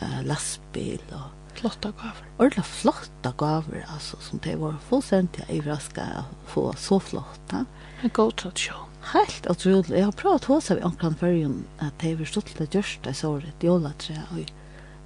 [0.00, 2.26] eh lastbil och flotta gaver.
[2.38, 7.64] Ordla flotta gaver alltså som det var fullständigt överraskade att få så flotta.
[8.00, 8.72] En god touch.
[9.00, 9.88] Helt otroligt.
[9.88, 13.30] Jag har pratat hos av omkring förrjun att det var stått att görs det så
[13.30, 14.52] året jolatträ och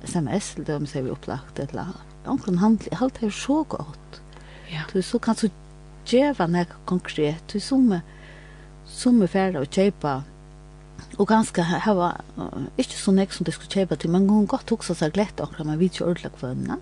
[0.04, 1.86] sms eller om sig vi upplagt eller
[2.24, 2.96] omkring handla.
[3.00, 4.20] Allt det är så gott.
[4.68, 4.80] Ja.
[4.92, 5.48] Du så kan så
[6.06, 7.48] djeva nek konkret.
[7.52, 8.00] Du som
[8.86, 10.22] som är färdig att köpa
[11.20, 12.14] Og ganske hava,
[12.80, 15.68] ikke så nek som det skulle kjøpe til, men hun godt hoksa seg glett akkurat,
[15.68, 16.78] man vet jo ordelig hva henne.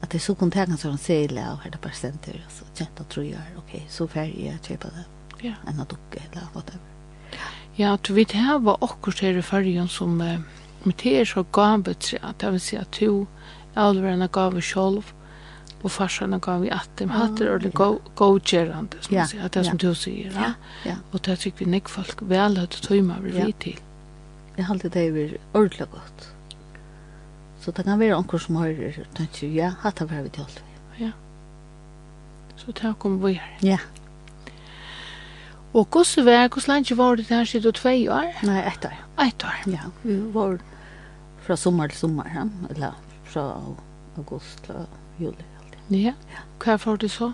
[0.00, 2.68] At det så kunne tenke seg en sele, og her det bare stenter, og så
[2.78, 5.04] kjent at tror jeg, ok, så ferdig jeg kjøpe det.
[5.44, 5.56] Ja.
[5.68, 6.86] Enn at dukke, eller whatever.
[7.78, 12.14] Ja, du vet, her var akkurat her i fargen som, med det er så gavet,
[12.40, 13.26] det vil si at du,
[13.78, 15.12] Alvarene gav sjolv,
[15.82, 19.44] och farsarna gav vi att de hade det ordentligt go go gerande som man sier,
[19.44, 20.32] at det som du sier.
[20.34, 20.52] ja
[20.84, 23.78] ja Og det tykker vi nek folk väl att tömma vi vet til.
[24.56, 26.28] jag håller det över ordentligt gott
[27.60, 30.44] så det kan vara onkel som har tänkt ju ja hade vi till
[30.98, 31.10] ja
[32.56, 33.58] så det kommer vi her.
[33.60, 33.78] ja
[35.72, 38.32] Og hvordan var, hvordan lenge var det her siden du tve år?
[38.42, 39.24] Nei, ett år.
[39.26, 39.70] Ett år?
[39.70, 40.58] Ja, vi var
[41.46, 42.42] fra sommer til sommer, ja?
[42.70, 42.92] eller
[43.24, 43.60] fra
[44.16, 44.74] august til
[45.20, 45.44] juli.
[45.90, 46.12] Ja,
[46.62, 47.32] hva får du så?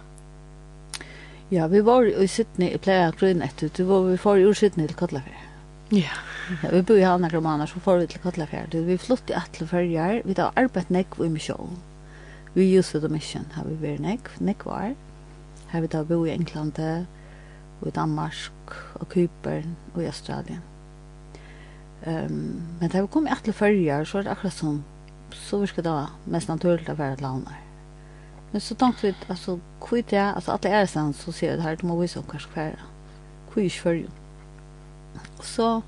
[1.52, 4.46] Ja, vi var i Sydney, i pleier at grunn etter, du var vi for i
[4.56, 5.42] Sydney til Kotlafjær.
[5.92, 6.14] Ja.
[6.62, 6.70] ja.
[6.72, 8.72] Vi bor i Hanna Gramaner, så får vi til Kotlafjær.
[8.72, 11.76] Vi flott i atle førjar, vi tar arbeid nekv i misjon.
[12.54, 14.96] Vi just for the mission, har vi vært nekv, nekv var.
[15.74, 16.80] Her vi da bo i England,
[17.82, 20.64] og i Danmark, og Kypern, og i Australien.
[22.06, 22.40] Um,
[22.80, 24.82] men da vi kom i atle førjar, så er det akkurat sånn,
[25.44, 27.65] så vi skal da mest naturlig å være et.
[28.56, 31.62] Men så tänkte vi, alltså, kvitt det är, alltså, alla är sen så ser det
[31.62, 32.78] här, de har visat oss kanske färre.
[33.52, 34.08] Kvitt är det
[35.38, 35.82] Och så,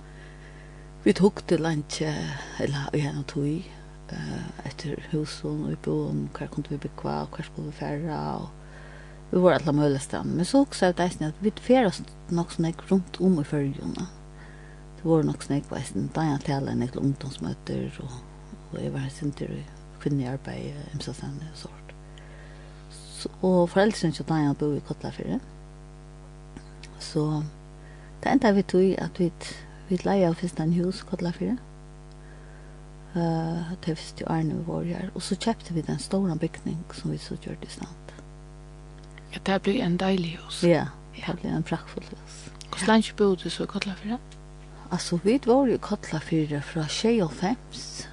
[1.03, 2.13] vi tog til lantje,
[2.61, 3.71] eller vi henne tog,
[4.13, 9.33] uh, etter husen og i boen, hva kunne vi bekva, hva skulle vi færre, og
[9.33, 10.37] vi var alle mulige stedene.
[10.37, 13.41] Men så også er det eisen at vi færre oss nok sånn ikke rundt om
[13.41, 14.11] i følgene.
[15.01, 18.23] Det var nok sånn ikke veisen, da jeg taler en ekkel ungdomsmøter, og,
[18.75, 19.63] og jeg var sin til
[20.05, 21.78] kvinnearbeid, imsa stedene og sånt
[23.43, 25.41] og foreldrene til Daniel bor i Kotlafyrre.
[26.99, 27.43] Så
[28.23, 29.31] det enda vi tog at vi,
[29.89, 31.57] vi leier først en hus i Kotlafyrre.
[33.15, 35.09] Uh, det er først i årene vi var her.
[35.15, 38.13] Og så kjøpte vi den store bygning som vi så gjør det stand.
[39.35, 40.63] Ja, det blir en deilig hus.
[40.65, 42.43] Ja, det ble en praktfull hus.
[42.69, 44.19] Hvordan lenge bodde du så i Kotlafyrre?
[44.91, 48.09] Altså, vi var jo i Kotlafyrre fra 1995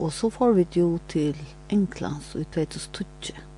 [0.00, 1.36] og så får vi jo til
[1.70, 3.49] England i 2012.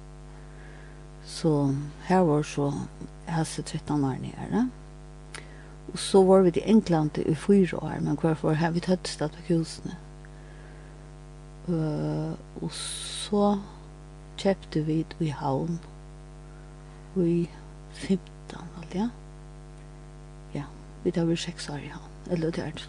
[1.32, 1.74] Så
[2.04, 2.72] her var så
[3.26, 4.68] helse 13 år nere.
[5.92, 9.08] Og så var vi til England i fyra år, men hver for her vi tøtt
[9.08, 9.96] stedet på husene.
[11.68, 13.58] Uh, og så
[14.36, 15.80] kjøpte vi i havn
[17.16, 17.48] i
[17.92, 18.20] 15,
[18.82, 19.08] alt ja.
[20.54, 20.64] Ja,
[21.04, 22.88] vi tar vi seks år i havn, eller det er det.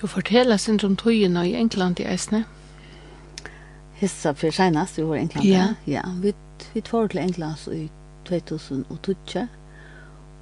[0.00, 2.44] Du forteller sin om tøyene i England i Eisne
[3.98, 5.44] hissa för senast vi var i England.
[5.44, 6.34] Ja, ja vi
[6.72, 7.90] vi tog till England så i
[8.28, 9.16] 2012.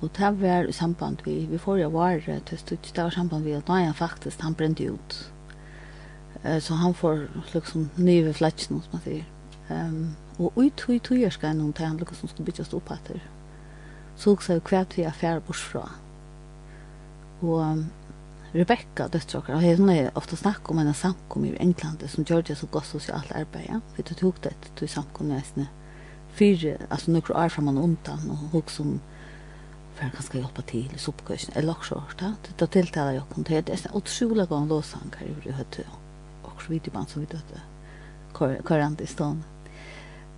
[0.00, 2.94] Och det var i samband vi vi får ju var till stort.
[2.94, 5.30] Det var samband vi att han faktiskt han brände ut.
[6.42, 9.24] Eh så han får liksom nya fläckar som man säger.
[9.68, 12.88] Ehm um, och ut tog tog jag ska någon tänd lucka som skulle bytas upp
[12.88, 13.20] här.
[14.16, 15.88] Så också kvärt vi affär bort fra.
[17.40, 17.60] Och
[18.56, 22.46] Rebecca, døtter okkar, og hun er ofte snakk om en samkom i England som gjør
[22.48, 23.80] det så godt sosialt arbeid, ja.
[23.96, 25.68] Vi tok det til samkom nesten
[26.36, 28.96] fire, altså nokre år fram og undan, og hun som
[29.96, 32.32] för han ska hjälpa till i sopkursen eller också ja.
[32.58, 33.64] Det tilltalar jag kom till.
[33.64, 35.84] Det är en då gång låsankar ur det hette
[36.42, 37.60] och så vidare band som vi dötte
[38.64, 39.44] korrent i stan.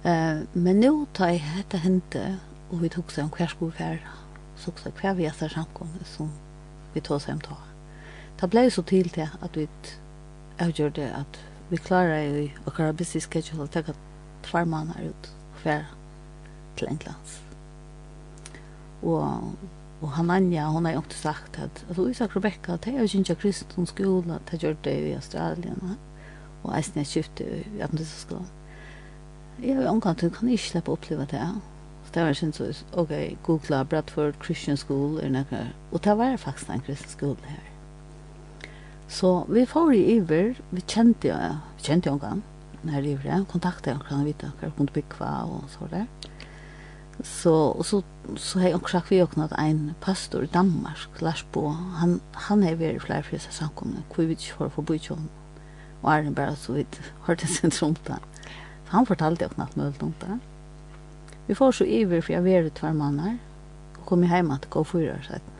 [0.02, 2.36] Eh, men nu tar jag detta hände
[2.70, 3.98] och vi tog sig om kvärsbofärd
[4.56, 5.64] så också kvar vi är
[6.04, 6.30] som
[6.92, 7.67] vi tog sig om tar
[8.40, 9.68] det ble så til til at vi
[10.58, 13.92] avgjør det at vi klarer i okkara busy schedule at takka
[14.46, 15.84] tvær måneder ut og færa
[16.76, 17.42] til Englands.
[19.02, 19.54] Og,
[20.00, 23.18] og han Anja, hun har jo ikke sagt at altså Isak Rebecca, det er jo
[23.18, 25.96] ikke kristen skole, det gjør det i Australien,
[26.62, 28.48] og jeg snitt kjøpte i Atlantis skolen.
[29.62, 31.54] Jeg har jo omgang til, kan jeg ikke slippe å oppleve det, ja.
[32.06, 33.12] Så det var sin så, ok,
[33.42, 37.67] googla Bradford Christian School, er noe, og det var faktisk en kristen skole her.
[39.08, 41.36] Så vi får i iver, vi kjente jo,
[41.78, 42.42] vi kjente jo en gang,
[42.84, 46.06] når i iver, kontaktet jo en gang, vite, vet ikke, kunne bygge og så der.
[47.24, 48.02] Så, og så,
[48.36, 52.20] så har jeg også sagt vi jo at en pastor i Danmark, Lars Bo, han,
[52.46, 55.26] han har vært i flere fri seg samkomne, hvor vi ikke får forbi ikke om,
[56.02, 58.20] og er det bare så vidt, hørte sin tromta.
[58.86, 60.38] Så han fortalte jo alt mulig om det.
[61.48, 63.38] Vi får så iver, for jeg var i tvær måneder,
[63.98, 65.57] og kom hjemme til gå fyra år siden.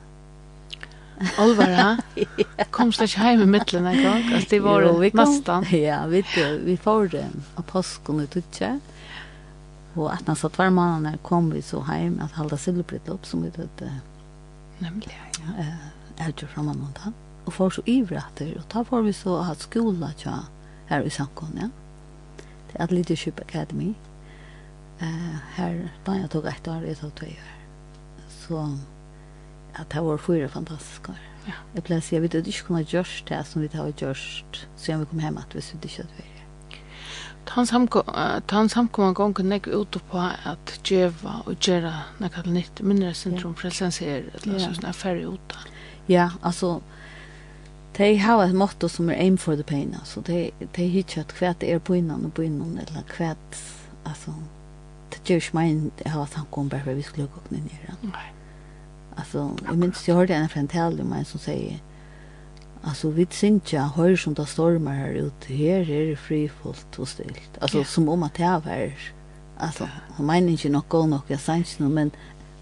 [1.39, 1.97] Olvara?
[2.75, 4.27] Kom slags heim i mittlen en gang?
[4.33, 5.67] Altså, det var jo, vi kom, nästan.
[5.75, 6.23] Ja, vi,
[6.65, 8.71] vi får det av påsken i Tutsi.
[9.99, 13.51] Og at nasa tvær måneder kom vi så heim at halda silbritt opp som vi
[13.55, 13.91] tøtte.
[14.79, 15.55] Nemlig, ja.
[15.65, 15.89] Eh,
[16.23, 17.15] er jo framme måndag.
[17.47, 20.43] Og får så ivratter, og da får vi så ha skola tja
[20.91, 21.71] her i Sankon, ja.
[22.69, 23.95] Det er Leadership Academy.
[25.01, 27.53] Uh, her, da jeg tok ett år, jeg tok tve år.
[28.29, 28.63] Så,
[29.75, 31.15] at det var fyra fantastiska.
[31.47, 31.53] Ja.
[31.73, 35.07] Jag plötsligt at vi hade inte kunnat göra det som vi hade gjort så vi
[35.07, 36.25] kom hem att vi sydde kött vi.
[37.45, 38.03] Tan samkom
[38.47, 43.69] tan samkom gången nek ut på att geva och göra något nytt mindre centrum för
[43.69, 45.53] eller ser det så såna färre ut.
[46.07, 46.81] Ja, alltså
[47.97, 51.55] de har et motto som är aim for the pain altså de de hittar hva
[51.59, 53.57] det är på innan och på innan eller kvätt
[54.05, 54.35] alltså
[55.11, 57.95] det görs mig inte ha bare for vi skulle gå ner.
[58.01, 58.38] Nei.
[59.19, 60.69] Alltså, jag minns jag hörde en från
[61.01, 61.79] om en som säger
[62.83, 65.55] Alltså vi synkja hör som det stormar här ute.
[65.55, 67.59] Här är det frifullt och stilt.
[67.61, 67.85] Alltså ja.
[67.85, 68.99] som om att det är
[69.59, 72.11] Alltså, han menar inte något gott nog, jag syns nog, men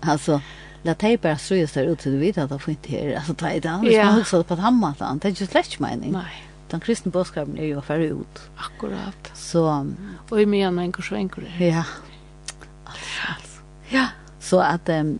[0.00, 0.40] alltså,
[0.82, 3.16] låt dig bara ströjas där ute, du vet att det får inte här.
[3.16, 4.04] Alltså, ta i det Ja.
[4.04, 6.12] man huxar på ett hammatan, det är ju släkt mening.
[6.12, 6.46] Nej.
[6.70, 8.40] Den kristna bådskapen är ju affär ut.
[8.56, 9.30] Akkurat.
[9.34, 9.86] Så.
[10.28, 11.84] Och i men människor så enkor Ja.
[12.84, 13.60] Alltså, alltså.
[13.88, 14.06] Ja.
[14.40, 15.18] Så att, um,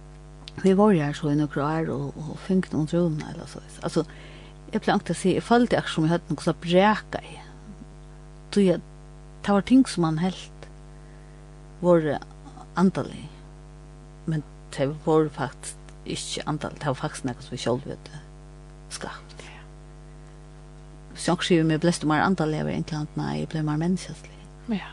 [0.63, 3.61] vi var her så i noen år og, og fikk noen drøvene eller så.
[3.85, 4.05] Altså,
[4.73, 7.39] jeg ble ankt å si, jeg følte akkurat som jeg hadde noe som breka i.
[8.55, 8.81] Så jeg,
[9.45, 10.69] det var ting som man helt
[11.83, 12.07] var
[12.75, 13.27] andalig.
[14.27, 14.43] Men
[14.77, 15.77] det var faktisk
[16.07, 18.11] ikke andalig, det var faktisk noe som vi selv vet
[18.95, 19.45] skapt.
[19.45, 19.63] Ja.
[21.15, 23.65] Så jeg skriver meg, blest du mer andalig, jeg var egentlig annet, nei, jeg ble
[23.67, 24.41] mer menneskelig.
[24.73, 24.93] Ja.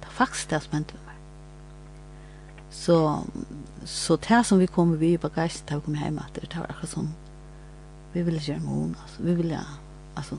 [0.00, 2.66] Det var faktisk det som hendte med meg.
[2.74, 2.98] Så
[3.86, 6.72] så det som vi kom vi i bagasjen til å komme hjem etter, det var
[6.72, 7.12] akkurat som
[8.14, 9.60] vi ville gjøre noen, altså, vi ville,
[10.16, 10.38] altså,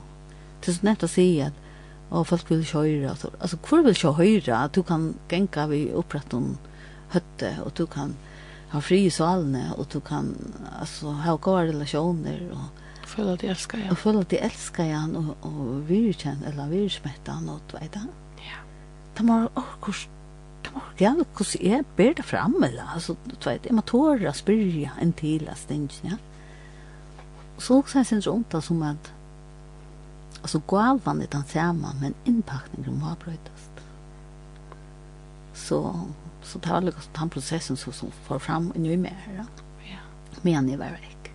[0.60, 1.64] det er så nett å si at
[2.08, 5.66] og folk vil ikke høre, altså, altså hvor vil ikke høre, at du kan genka
[5.68, 6.54] vi opprette om
[7.12, 8.14] høtte, og du kan
[8.72, 10.30] ha fri i salene, og du kan,
[10.80, 13.92] altså, ha gode relasjoner, og Føler at de elsker igjen.
[13.92, 18.02] Og føle at de elsker igjen, og, og virkjen, eller virkjmettan, og du vet det.
[18.44, 18.60] Ja.
[19.16, 20.17] Det må være akkurat
[21.00, 24.92] ja, hvordan jeg ber det fram eller, altså, du vet, jeg må tåre å spyrre
[25.00, 26.18] en til, altså, ja.
[27.58, 29.12] Så også jeg synes rundt det som at,
[30.42, 33.68] altså, galvan er den samme, men innpakningen må brøytes.
[35.58, 35.92] Så,
[36.42, 39.44] så det var liksom den prosessen som, som får frem inni mer, ja.
[39.88, 40.02] Ja.
[40.42, 41.30] Men jeg var vekk.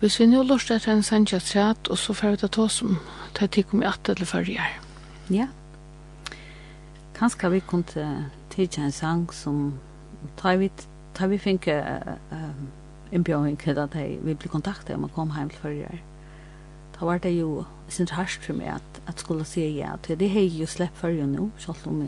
[0.00, 2.98] Hvis vi nu lort etter en sanja træt, og så får vi ta oss om,
[3.34, 4.66] ta tikk om i atle til førre
[5.30, 5.46] Ja
[7.14, 9.78] kanskje vi kunne tidsa en sang som
[10.36, 10.70] tar vi,
[11.14, 11.76] tar vi finke
[12.32, 12.66] um,
[13.12, 16.00] innbjøring til at jeg vi ble kontaktet om å komme hjem til førre.
[16.94, 20.30] Da var det jo sin hardt for meg at, at skulle si ja, til det
[20.30, 22.04] har jeg jo slett førre nå, selv om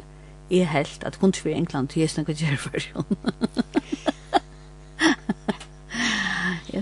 [0.51, 3.05] jeg er helt at kunne ikke være i England, til jeg snakker gjør førre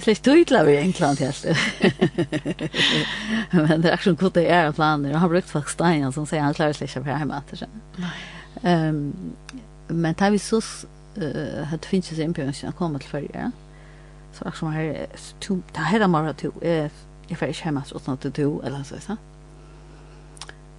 [0.05, 1.45] slett tydla vi England helt.
[3.51, 5.09] Men det er akkurat gott det er planer.
[5.09, 5.19] landa.
[5.19, 7.69] Han brukt faktiskt Stein som sier han klarer klarar sig själv hjemme etter seg.
[8.63, 9.35] Um,
[9.89, 10.61] men da vi så
[11.17, 13.53] eh hade det ju sen på att komma till förra.
[14.33, 15.07] Så som här
[15.41, 16.91] to ta hela bare to Jeg
[17.29, 19.17] if I hemma så att inte to eller så så.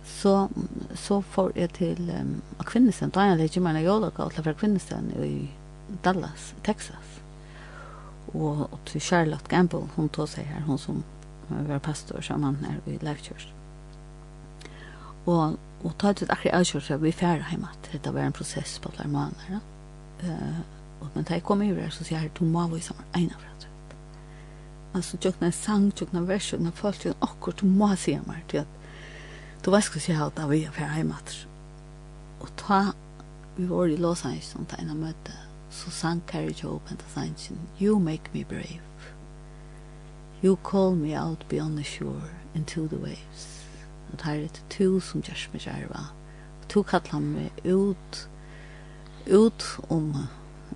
[0.06, 0.50] Så
[0.94, 4.54] så får jag till um, kvinnesen Då är jag lite mer när jag åker till
[4.54, 5.48] kvinnestän i
[6.04, 7.15] Dallas, Texas
[8.36, 11.04] og och till Charlotte Gamble hun tog seg her, hun som
[11.50, 13.54] var pastor sammen her i Life Church.
[15.26, 17.68] Og, og ta ut ett akkurat avkjørt så vi färra hemma.
[17.92, 19.46] Det var en prosess på flere måneder.
[19.50, 19.60] Ja.
[20.24, 20.60] uh,
[21.00, 23.48] och men jeg kom over her, så sier jeg, du må vara samman ena för
[23.58, 23.68] att.
[24.94, 28.68] Alltså tjockna sang, tjockna vers, tjockna folk, tjockna akkurat, du må si mig til at
[29.66, 31.16] du vet ska säga da vi är färra hemma.
[32.42, 32.94] Og ta
[33.56, 35.45] vi var i Los Angeles och ta ena mötet
[35.76, 38.82] så sang Carrie Job and the sangen, You make me brave.
[40.44, 43.66] You call me out beyond the shore into the waves.
[44.12, 46.04] Og det her er det to som gjørs meg kjærva.
[46.62, 48.20] Og to kallar meg ut,
[49.28, 50.12] ut om,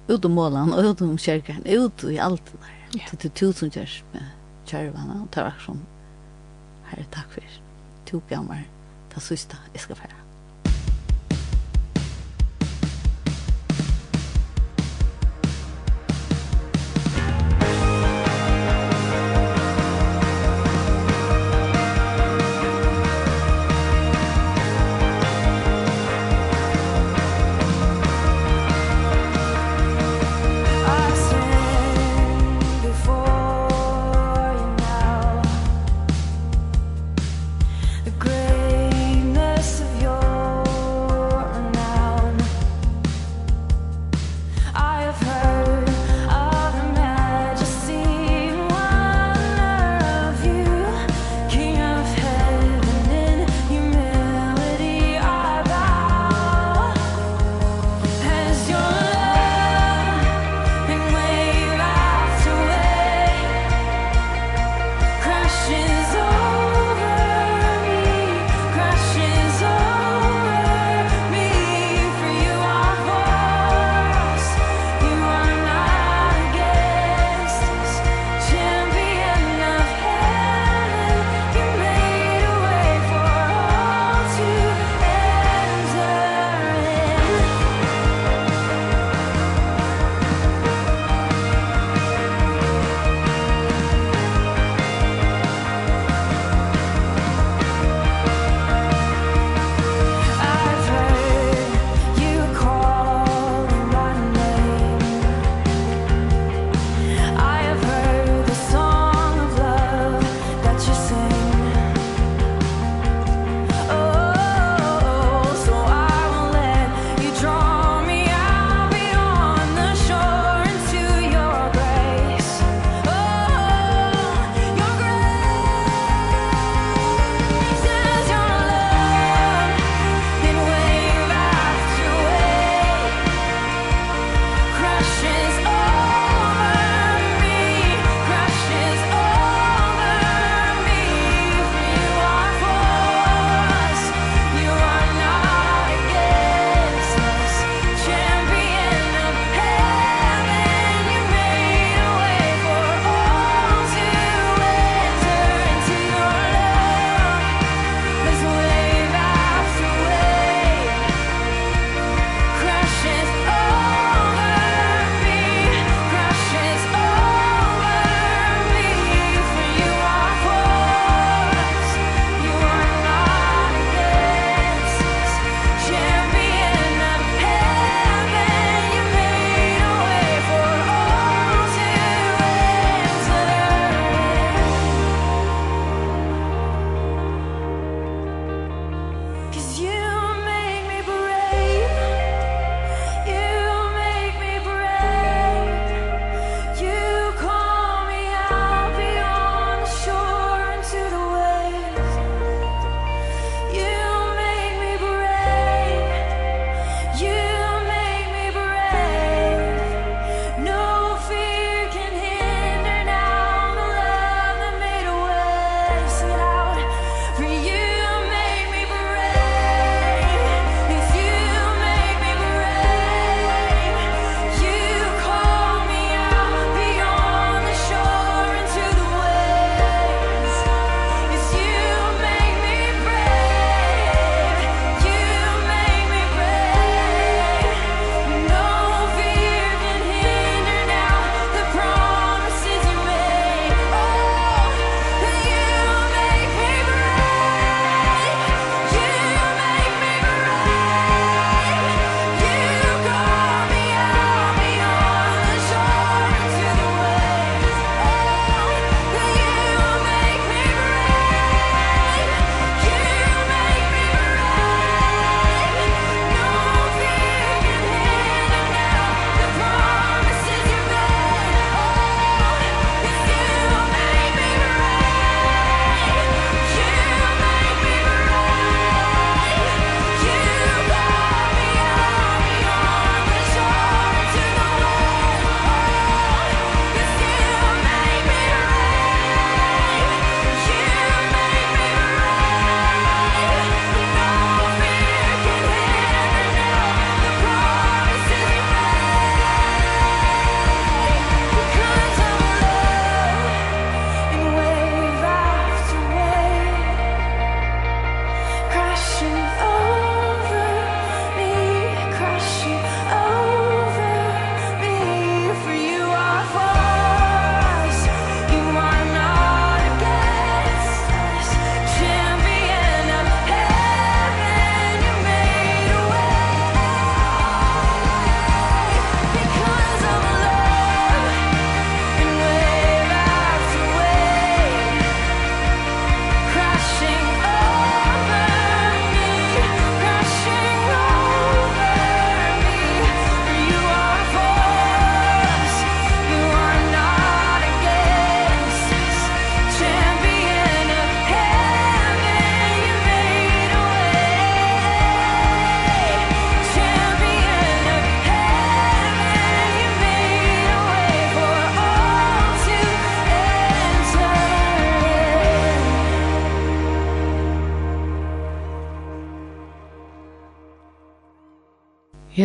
[0.10, 2.76] ut om målan, og ut om kjerkaren, ut i alt det der.
[2.97, 3.12] Yeah.
[3.12, 4.26] Det er to som gjørs meg
[4.66, 5.84] kjærva, og det er akkurat som,
[6.91, 7.60] herre takk for,
[8.10, 8.66] to gammer,
[9.14, 10.18] det sista, jeg skal fære.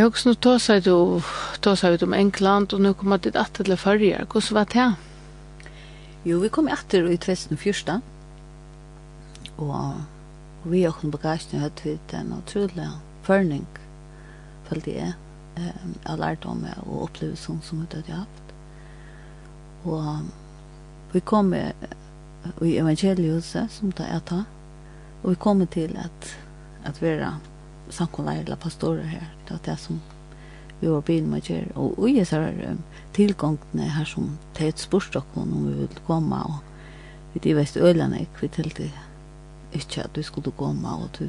[0.05, 1.22] Jeg husker nå tåsa du,
[1.64, 4.26] tåsa ut om England, og nå kommer det dit atter til førre.
[4.28, 4.89] Hvordan var det?
[6.28, 8.02] Jo, vi kom atter i 2014,
[9.64, 10.02] og,
[10.60, 12.90] og vi åkne bagasjen hadde vi en utrolig
[13.24, 13.64] førning,
[14.68, 15.14] følte jeg,
[15.56, 18.55] eh, av lærdom og opplevelsen som vi hadde haft.
[19.89, 24.44] Og vi kom i evangeliet som det er ta,
[25.22, 26.31] og vi kom til at,
[26.85, 27.32] at være
[27.90, 29.31] samkommar eller pastorer her.
[29.44, 30.01] Det var det som
[30.81, 31.73] vi var begynt med å gjøre.
[31.77, 32.82] Og i disse um,
[33.16, 38.24] tilgångene her som til et spørsmål om vi ville komme, og vi de vest ølene
[38.24, 38.90] ikke, vi tilte
[39.74, 41.28] ikke at vi skulle komme, og du,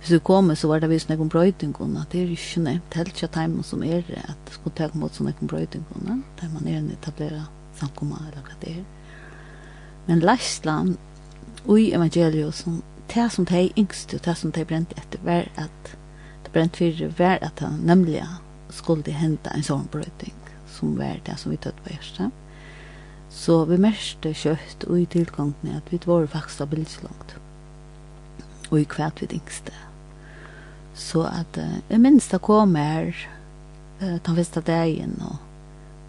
[0.00, 2.06] Hvis vi kom, så var det visst noen brøytingunnen.
[2.08, 5.12] Det er ikke nevnt helt ikke at som er det, at det skulle ta mot
[5.12, 8.84] sånne brøytingunnen, der man er en etableret samkommer eller hva det er.
[10.06, 10.96] Men Leisland,
[11.66, 12.82] og i evangeliet som
[13.14, 15.94] det som de yngste, det som de brente etter, var at
[16.44, 18.22] det brent fyrir var at han nemlig
[18.70, 20.36] skulle hente en sånn brøyting,
[20.70, 22.30] som var det som vi tøtt på hjertet.
[23.30, 27.36] Så vi meste kjøtt og i tilgångene at vi var faktisk stabilt langt,
[28.70, 29.74] og i kvart vi yngste.
[30.94, 33.14] Så at uh, jeg minns det kom her,
[34.02, 35.38] uh, den første dagen, og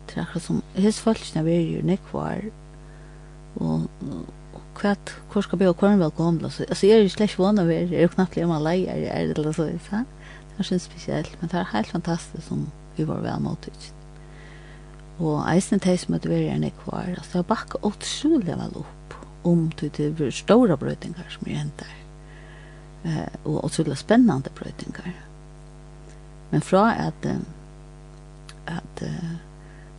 [0.10, 2.50] det er akkurat som, hos folkene var jo nekvar,
[3.62, 4.41] og, og
[4.76, 8.36] kvart kvar ska be kvar välkomna så alltså är det slash vana vi är knappt
[8.36, 10.04] lema lejer är det eller så så
[10.58, 13.94] det känns speciellt men det är helt fantastiskt som vi var väl mottagit
[15.20, 19.68] og eisen teis med det er enn kvar altså jeg bakka åtsjulig vel opp om
[19.78, 21.98] til det blir stora brøytingar som er hent der
[23.10, 25.14] eh, og åtsjulig spennande brøytingar
[26.52, 27.28] men fra at
[28.68, 29.32] at uh,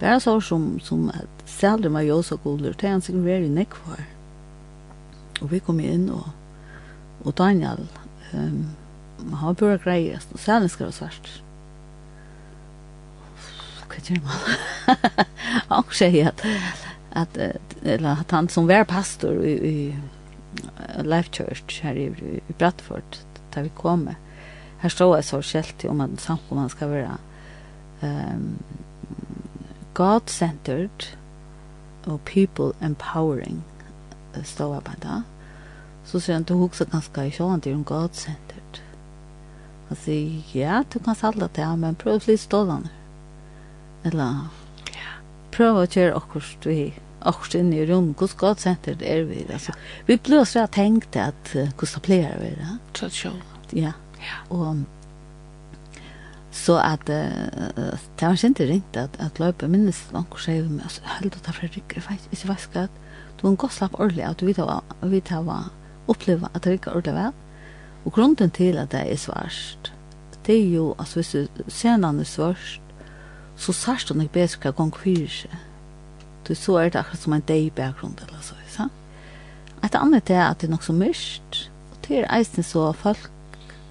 [0.00, 3.50] bare så som, som at selv om jeg også guler, det er han sikkert veldig
[3.50, 4.02] nekvar
[5.42, 6.28] og vi kom inn og,
[7.24, 7.86] og Daniel
[8.32, 8.70] um,
[9.38, 11.32] han burde greie og særlig skal være svart.
[13.92, 15.02] Hva gjør man?
[15.68, 16.46] Han sier at
[17.12, 17.38] at,
[17.82, 19.94] eller, at han som var pastor i, i
[21.04, 22.08] Life Church her i,
[22.48, 23.18] i Bradford
[23.54, 24.14] der vi kom med
[24.82, 27.16] her stod jeg så skjelt om at samkomman skal være
[28.02, 28.58] um,
[29.94, 31.12] God-centered
[32.06, 33.62] og people empowering
[34.42, 35.22] stod jeg på det
[36.12, 38.80] Så sier han, du husker ganske i sjåan til en godsendet.
[39.88, 42.92] Han sier, ja, du kan salda til han, men prøv å litt stålande.
[44.04, 44.42] Eller,
[45.56, 46.90] prøv å kjøre akkurat vi,
[47.24, 49.46] akkurat inne i rum, hvordan godsendet er vi.
[49.48, 49.72] Altså,
[50.04, 52.76] vi ble også tenkt at hvordan pleier vi det.
[53.00, 53.40] Tradisjon.
[53.72, 53.96] Ja.
[54.20, 54.44] ja.
[54.52, 54.84] Og
[56.52, 61.00] så at uh, det var ikke ringt at, at løpet minnes noen skjev med oss,
[61.16, 62.90] held og ta fra rykker, jeg vet ikke hva skal,
[63.38, 65.46] du kan godt slappe ordentlig at vi tar, vi tar
[66.08, 67.32] oppleva at det ikke ordentlig vel.
[68.04, 69.92] Og grunden til at det er svarst,
[70.46, 72.80] det er jo at hvis du senan er svarst,
[73.56, 75.58] så sørst du ikke bedre hva gang fyrer seg.
[76.48, 78.88] Du så er det akkurat som en deg bakgrunn eller så, ikke?
[79.86, 83.30] Et annet er at det er nok så mørkt, og det er eisen så folk,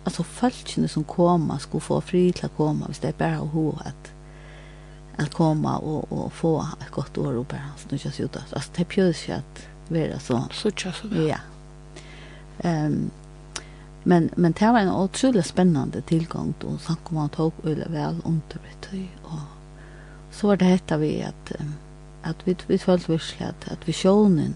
[0.05, 3.51] altså folkene som kommer skulle få fri til å komme hvis det er bare å
[3.53, 4.11] ha at
[5.21, 8.37] att komma og, og få et godt år och bara snurra sig ut.
[8.53, 10.47] Altså, det pjøs ikke at være så.
[10.51, 11.07] Så tjassa.
[11.15, 11.37] Ja.
[12.63, 13.11] Um,
[14.03, 16.77] men, men det var en otroligt spännande tillgång då.
[16.77, 18.59] så kom man tog öle väl under
[18.91, 19.07] det.
[19.23, 19.39] Och
[20.31, 21.51] så var det detta vi att,
[22.21, 24.55] att vi, vi följde virkelig att, att visionen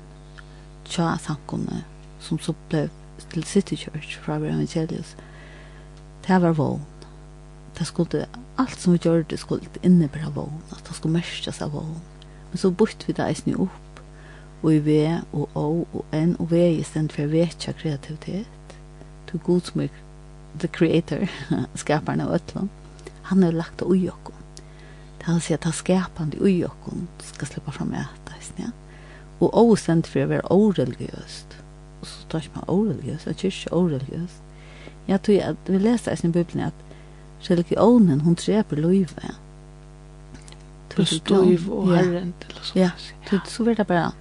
[0.83, 1.83] tja sankomne
[2.19, 2.89] som så blev
[3.29, 5.15] till City Church fra Evangelius
[6.27, 6.85] det var vågen
[7.77, 8.25] det skulle
[8.55, 12.01] allt som vi gjorde skulle innebära vågen att det skulle märkas av vågen
[12.51, 13.84] men så bort vi det eisen upp
[14.65, 14.93] og i V
[15.31, 18.73] og Å og N og V i stedet for å vekja kreativitet.
[19.29, 19.91] Du god som er
[20.59, 21.27] the creator,
[21.83, 22.69] skaparen av ötlån.
[23.29, 24.41] Han har lagt det ui okkom.
[25.19, 28.39] Det han sier at han skapande ui okkom skal slippa fram äta.
[28.57, 28.71] Ja?
[29.39, 31.55] Og Å i stedet for å være oreligiøst.
[32.01, 34.43] Og så tar ikke man oreligiøst, at kyrkje oreligiøst.
[35.05, 39.41] Jeg tror at vi leser i sin bibeln at religionen, hon treper loivet.
[40.95, 42.77] Bestøyv og herren, eller så.
[42.79, 42.91] Ja,
[43.45, 44.13] så blir det bare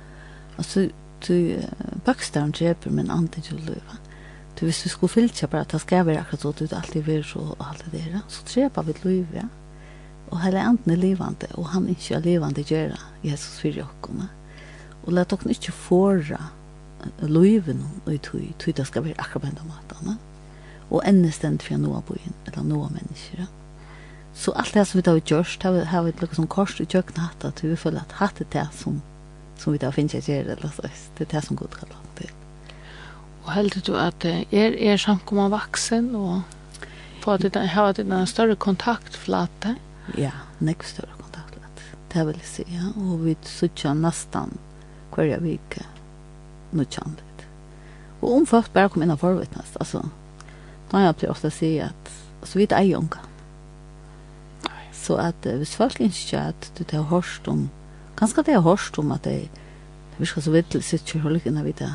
[0.57, 0.89] Alltså
[1.27, 1.63] du
[2.05, 3.99] bokstaven dreper men anden til löva.
[4.61, 7.05] Du visst du skulle fylla bara att det ska vara akkurat så att du alltid
[7.05, 8.21] vill så och allt det där.
[8.29, 9.49] Så drepa vi ja.
[10.29, 14.29] Och hela anden er levande och han är inte levande gjøre Jesus for jockorna.
[15.05, 16.41] Och la dere inte förra
[17.21, 18.55] löven og tog.
[18.59, 20.17] Tog det ska vara akkurat på den matarna.
[20.89, 23.39] Och enda stendt för några byen, eller några människor.
[23.39, 23.47] Ja.
[24.35, 27.45] Så allt det som vi har gjort, har vi ett liksom kors i kökna hatt,
[27.45, 29.03] att vi føler att hatt det som
[29.59, 30.89] som vi da finner ikke eller så.
[31.19, 32.33] det er det som god kan lage til.
[33.45, 34.45] Og heldur du at er,
[34.77, 36.43] er samkomman vaksen og
[37.25, 39.77] på at det har vært en større kontaktflate?
[40.21, 42.91] Ja, nek større kontaktflate, det vil jeg si, ja.
[43.01, 44.59] Og vi sutja nesten
[45.15, 45.87] hver vike
[46.75, 47.47] nødkjandlet.
[48.21, 50.03] Og om folk bare kom inn og forvittnes, altså,
[50.89, 53.23] da har jeg alltid ofte si at, altså, vi er ei unga.
[55.05, 57.67] Så at hvis folk ikke at du har hørt om
[58.17, 59.33] Ganske det jeg har hørt om at det,
[60.15, 61.91] jeg virker så vidt til sitt kjørhållikken av det.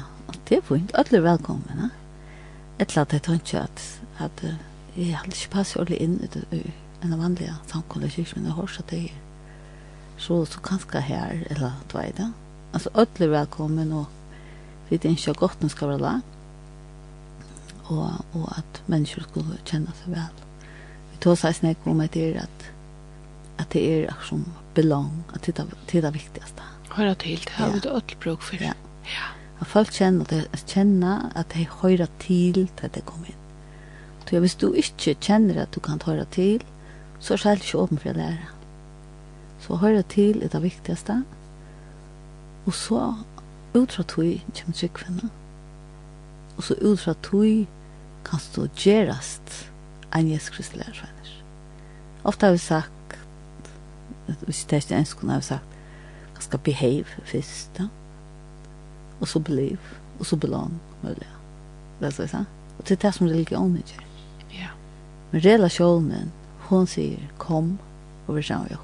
[0.49, 1.91] Det er fint, alle er velkommen.
[2.79, 4.43] Et eller annet jeg tror ikke at, at
[4.97, 6.63] jeg hadde ikke passet ordentlig inn i
[7.03, 9.17] en av vanlige samkomne men jeg har hørt at det er
[10.17, 12.27] så, så ganske her, eller hva er det.
[12.73, 14.05] Altså, alle er velkommen, og
[14.89, 16.25] vi vet ikke godt den skal være langt,
[17.85, 20.43] og, og at mennesker skulle kjenne seg vel.
[21.11, 22.67] Vi tar seg snakk om at det er at,
[23.63, 24.43] at det er som
[24.75, 26.65] belong, at det er det viktigaste.
[26.93, 28.61] Høyra til, det har vi det alt bruk for.
[28.61, 28.73] Ja.
[29.05, 29.29] ja.
[29.59, 33.35] Og folk kjenner, de kjenner at de høyra til til de kommer inn.
[34.29, 36.63] Så hvis du ikke kjenner at du kan høyra til,
[37.19, 38.49] så er det ikke åpen for å lære.
[39.59, 41.23] Så høyra til er det viktigaste.
[42.65, 43.01] Og så
[43.73, 45.29] utra tog kommer tryggvinna.
[46.57, 47.65] Og så utra tog
[48.25, 49.71] kan stå gjerast
[50.15, 51.33] enn Jesus Kristi lærer.
[52.23, 52.98] Ofte har vi sagt
[54.45, 55.77] hvis det ikke ens kunne jeg sagt,
[56.33, 57.87] man skal behave først, då.
[59.19, 59.77] og så believe,
[60.19, 61.27] og så belong, mulig.
[61.99, 62.37] Det er sa.
[62.77, 64.03] og det er det som religionen gjør.
[64.51, 64.69] Ja.
[65.31, 66.31] Men relationen
[66.69, 67.77] hon sier, kom,
[68.27, 68.77] og vi kommer jo,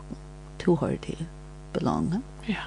[0.60, 1.26] to hører til,
[1.74, 2.66] belong, ja.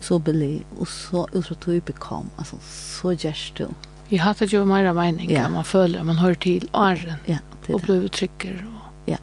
[0.00, 3.68] så believe, og så ut fra to bekom, altså, så gjør du.
[4.10, 5.48] Jeg har det jo mer av mening, ja.
[5.48, 7.74] man føler, man hører til åren, ja, det er det.
[7.74, 8.62] og blir trykker.
[8.66, 8.86] Og...
[9.06, 9.16] Ja,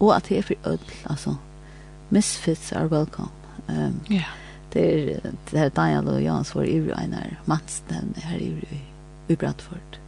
[0.00, 1.36] og at det er for ødel, altså,
[2.14, 3.28] misfits are welcome.
[3.68, 4.22] Um, Ja.
[4.72, 5.20] Det är
[5.50, 8.78] det här Daniel och Jans var i Einar Madsen här i,
[9.26, 9.98] i Bradford.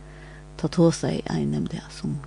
[0.57, 2.19] Ta tå sig en nämnde som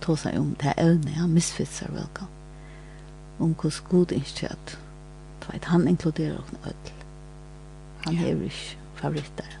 [0.00, 1.00] ta sig om det här.
[1.16, 2.30] Ja, misfits are welcome.
[3.38, 4.46] Om hos god inte
[5.56, 6.92] att han inkluderar oss öll.
[8.04, 8.30] Han yeah.
[8.30, 8.34] är
[8.94, 9.58] favoritter.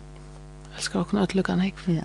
[0.72, 2.02] Jag ska också öll lukka han Ja.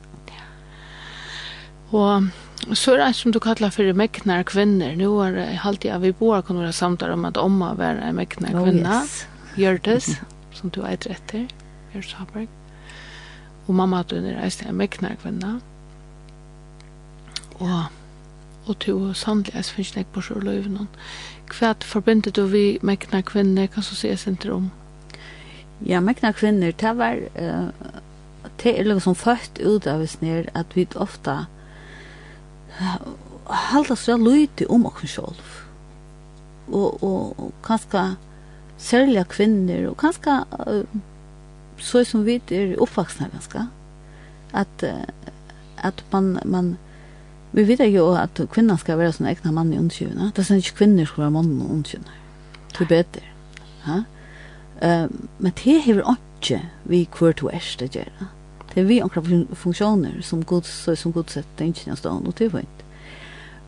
[1.90, 2.24] Och
[2.60, 4.96] Så er det som du kallar for meknar kvinner.
[4.96, 8.16] Nu har det alltid at vi båda kunne være samtal om at Omma var en
[8.16, 9.00] mäknar kvinna.
[9.00, 9.28] Oh, yes.
[9.56, 10.22] Gjördes,
[10.54, 11.48] som du eit etter,
[11.94, 12.48] rätt Haberg.
[13.66, 15.60] Og mamma att du reist en meknar kvinna.
[17.60, 17.84] Og,
[18.66, 20.88] og du sannlig jeg finnes det på sjö löven.
[21.50, 24.72] Hva förbindet du vi meknar kvinner, kan så ses inte om.
[25.86, 27.16] Ja, meknar kvinner, det var...
[27.40, 27.70] Uh,
[28.64, 31.46] det er liksom fött ut av oss ner at vi ofta
[33.46, 35.44] halda så lite om oss själv.
[36.72, 38.16] Och och kanske
[38.78, 40.44] särliga kvinnor och kanske
[41.80, 43.68] så som vi är uppvuxna ganska
[44.52, 44.84] att
[45.76, 46.78] att man man
[47.52, 50.32] vi vet ju att kvinnan ska vara sån egna man i undskjuna.
[50.36, 52.12] Det är inte kvinnor ska vara mannen i undskjuna.
[52.78, 53.22] Det är bättre.
[53.86, 54.04] Ja?
[54.84, 58.28] Uh, men det har inte vi kvar till oss det gärna.
[58.74, 59.22] Det er vi ankra
[59.56, 60.66] funksjoner som god
[60.96, 62.86] som god sätt inte stan og det var inte.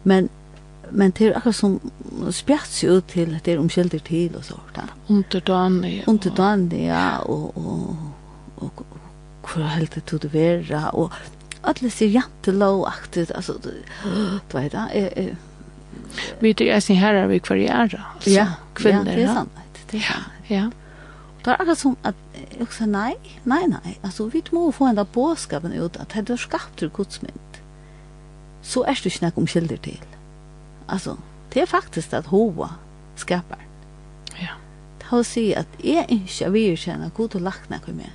[0.03, 0.29] Men
[0.91, 1.79] men det er akkurat som
[2.31, 4.87] spjärts ju till det är omskylder till och sånt där.
[5.07, 6.03] Underdanig.
[6.07, 7.95] Underdanig ja och och
[9.41, 11.11] och hur helt det tog det vara och
[11.61, 13.73] alla ser jantelåaktigt alltså du
[14.59, 15.35] vet det
[16.39, 17.55] Vi det är sin herre vi kvar.
[17.55, 17.87] Ja,
[18.73, 19.07] kvinnor.
[19.07, 19.49] Ja, det är sant.
[19.91, 20.25] Det er sant.
[20.47, 20.71] Ja, ja.
[21.41, 23.15] Det er akkurat som at jeg sa nei,
[23.49, 23.95] nei, nei.
[24.05, 27.61] Altså, vi må få en av båskapen ut at det er skapt til godsmynd.
[28.61, 30.03] Så er det ikke noe omkilder til.
[30.87, 31.15] Altså,
[31.53, 32.75] det er faktisk at hova
[33.17, 33.63] skapar.
[34.37, 34.59] Ja.
[35.01, 38.13] Det har å si at jeg ikke vil kjenne god og lagt noe med.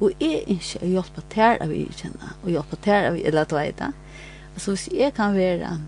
[0.00, 3.92] Og jeg ikke å hjelpe til å virkjenne, og hjelpe til å eller at det.
[4.54, 5.78] Altså, hvis jeg kan være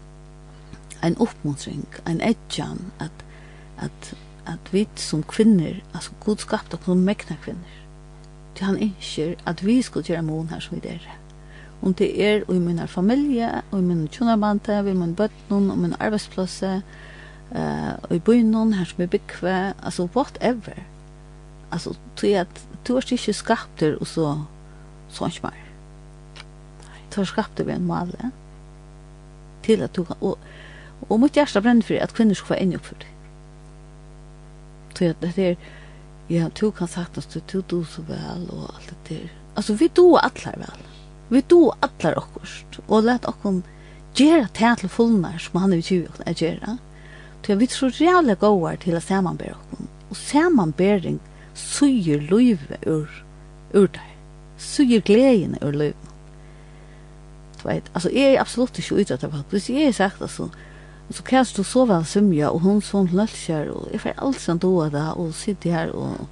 [1.06, 3.24] en oppmuntring, en etjan, at,
[3.78, 4.14] at
[4.48, 7.78] at vi som kvinner, altså god skapt og som mekna kvinner,
[8.56, 11.04] til han innskjer at vi skal gjøre mån her som vi der.
[11.82, 15.70] Om det er og i min familie, og i min tjonarbante, og i min bøtten,
[15.70, 16.80] og min arbeidsplass, uh,
[18.02, 20.82] og i byen, her som vi bygger, altså whatever.
[21.72, 24.32] Altså, tror at du er ikke skapt og så
[25.12, 25.64] sånn ikke mer.
[27.14, 28.32] Du er skapt ved en male
[29.62, 30.38] til at du kan, og,
[31.08, 33.17] og mitt hjerte brenner for at kvinner skal få inn opp for det
[34.98, 35.56] Tror att det är
[36.28, 39.32] ja, du kan sagt att du du så väl och allt det där.
[39.54, 40.82] Alltså vi du allar väl.
[41.28, 42.40] Vi du allar också
[42.86, 43.62] och lät också
[44.14, 46.78] göra det till fullnar som han är ju att göra.
[47.42, 49.78] Tror vi tror jävla goda till att sammanbära oss.
[50.08, 51.18] Och sammanbäring
[51.54, 53.24] suger löve ur
[53.72, 54.16] ur där.
[54.58, 55.94] Suger glädjen ur löven.
[57.62, 59.42] Du vet, alltså är absolut inte ute att det var.
[59.50, 60.50] Det är sagt alltså
[61.08, 64.40] Og så kan du så vel symja, og hun sånn løsjer, og jeg får alt
[64.42, 66.26] som doa da, og sitter her og,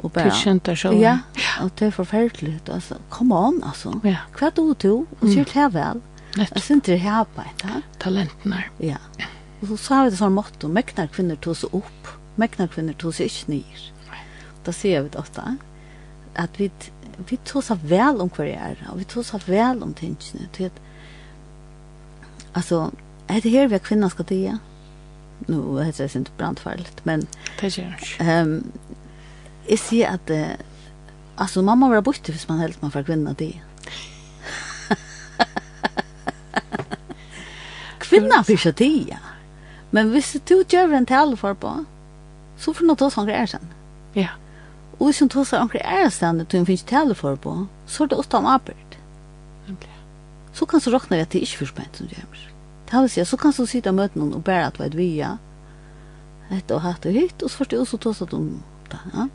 [0.00, 0.32] og bare...
[0.32, 0.96] Du kjente sånn.
[1.02, 1.18] Ja,
[1.60, 3.92] og det er forferdelig, altså, come on, altså.
[4.08, 4.24] Ja.
[4.38, 6.00] Hva du to, og sier det vel.
[6.36, 6.56] Nettopp.
[6.56, 7.82] Jeg synes det er på ja.
[8.00, 8.66] Talenten er.
[8.80, 8.98] Ja.
[9.60, 13.16] Og så sa vi det sånn måte, mekna kvinner tog seg opp, mekna kvinner tog
[13.16, 13.86] seg ikke nyr.
[14.66, 15.44] Da sier vi det ofte,
[16.40, 16.72] at vi,
[17.28, 20.72] vi tog seg vel om hver er, og vi tog seg vel om tingene, til
[20.72, 20.80] at,
[22.56, 22.86] altså,
[23.28, 24.58] er det her vi kvinner skal det
[25.46, 27.28] Nå heter det ikke brandfarligt, men...
[27.60, 28.42] Det gjør jeg ikke.
[28.42, 28.72] Um,
[29.68, 30.30] jeg sier at...
[30.30, 30.54] Uh,
[31.36, 33.60] altså, man må være borte hvis man helst man får kvinner det.
[38.06, 39.18] kvinna får inte det,
[39.90, 41.84] Men hvis du gjør en tale for på,
[42.58, 43.68] så får du ta sån greier sen.
[44.14, 44.28] Ja.
[44.98, 48.08] Og hvis du tar seg greier ærestande til hun finnes tale for på, så er
[48.08, 48.96] det åtta om arbeid.
[50.56, 52.55] Så kan du råkne at det ikke er forspent som gjør.
[52.86, 54.94] Det vil si, så kan du sitte og møte noen og bære at du er
[54.94, 55.32] via,
[56.54, 58.46] etter og hatt og hytt, og så får du også ta at om
[58.92, 59.26] det, ja.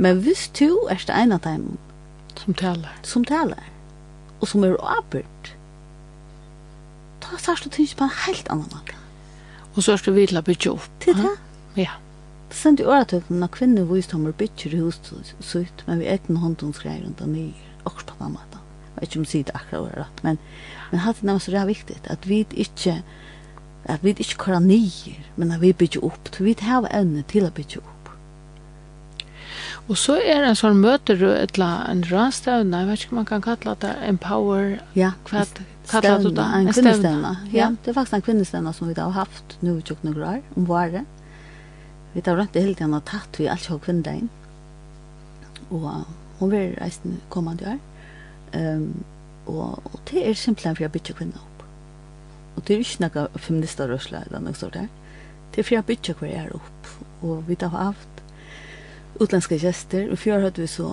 [0.00, 1.78] Men hvis du er det ene av dem,
[2.40, 3.70] som taler, som taler,
[4.40, 5.54] og som er avbørt,
[7.22, 8.96] da sier du ting på en helt annen måte.
[9.76, 10.88] Og så er det videre bygge opp.
[11.04, 11.34] Til det?
[11.78, 11.98] Ja.
[12.50, 16.18] Det sender jo året til når kvinner visdommer bygger hus så sitt, men vi er
[16.18, 18.59] ikke noen hånd som skreier rundt og nye, også på den måten
[19.00, 20.40] vet ikke om sier det akkurat rett, men,
[20.90, 23.00] men hatt det så det er viktig, at vi ikke,
[23.84, 27.54] at vi ikke kører nyer, men at vi bygger opp, vi har evne til å
[27.54, 27.96] bygge opp.
[29.90, 33.18] Og så er det en sånn møter et eller en randstøvne, jeg vet ikke om
[33.18, 35.42] man kan kalla det, Empower, ja, hva
[35.90, 36.44] kallar du det?
[36.44, 37.56] En en kvinnestøvne, ja.
[37.56, 40.68] ja, Det er faktisk en kvinnestøvne som vi har haft nå i noen år, om
[40.68, 41.02] våre.
[42.12, 44.30] Vi har rett hele tiden og tatt vi alt kjøk kvinnedagen.
[45.70, 45.90] Og
[46.38, 47.82] hun vil reise kommende år.
[48.54, 49.04] Um,
[49.46, 51.64] og, og det er simpelthen for jeg bytter kvinner opp.
[52.56, 54.88] Og det er ikke noe feminister røsla eller noe sånt der.
[55.50, 56.90] Det er for jeg bytter kvinner opp.
[57.22, 58.22] Og vi har haft
[59.20, 60.10] utländska gäster.
[60.10, 60.88] Og før hadde vi så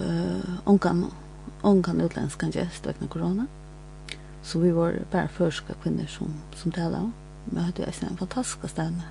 [0.00, 1.10] uh, ongan,
[1.62, 3.46] ongan utländska gäst vegna korona.
[4.42, 7.10] Så vi var bare førska kvinner som, som taler
[7.44, 9.04] Men Vi hadde jo en fantastisk stedne.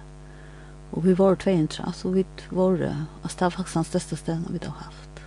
[0.91, 2.77] Og vi var tveintra, så vi var,
[3.23, 5.21] altså det var faktisk den største stedene vi da har haft.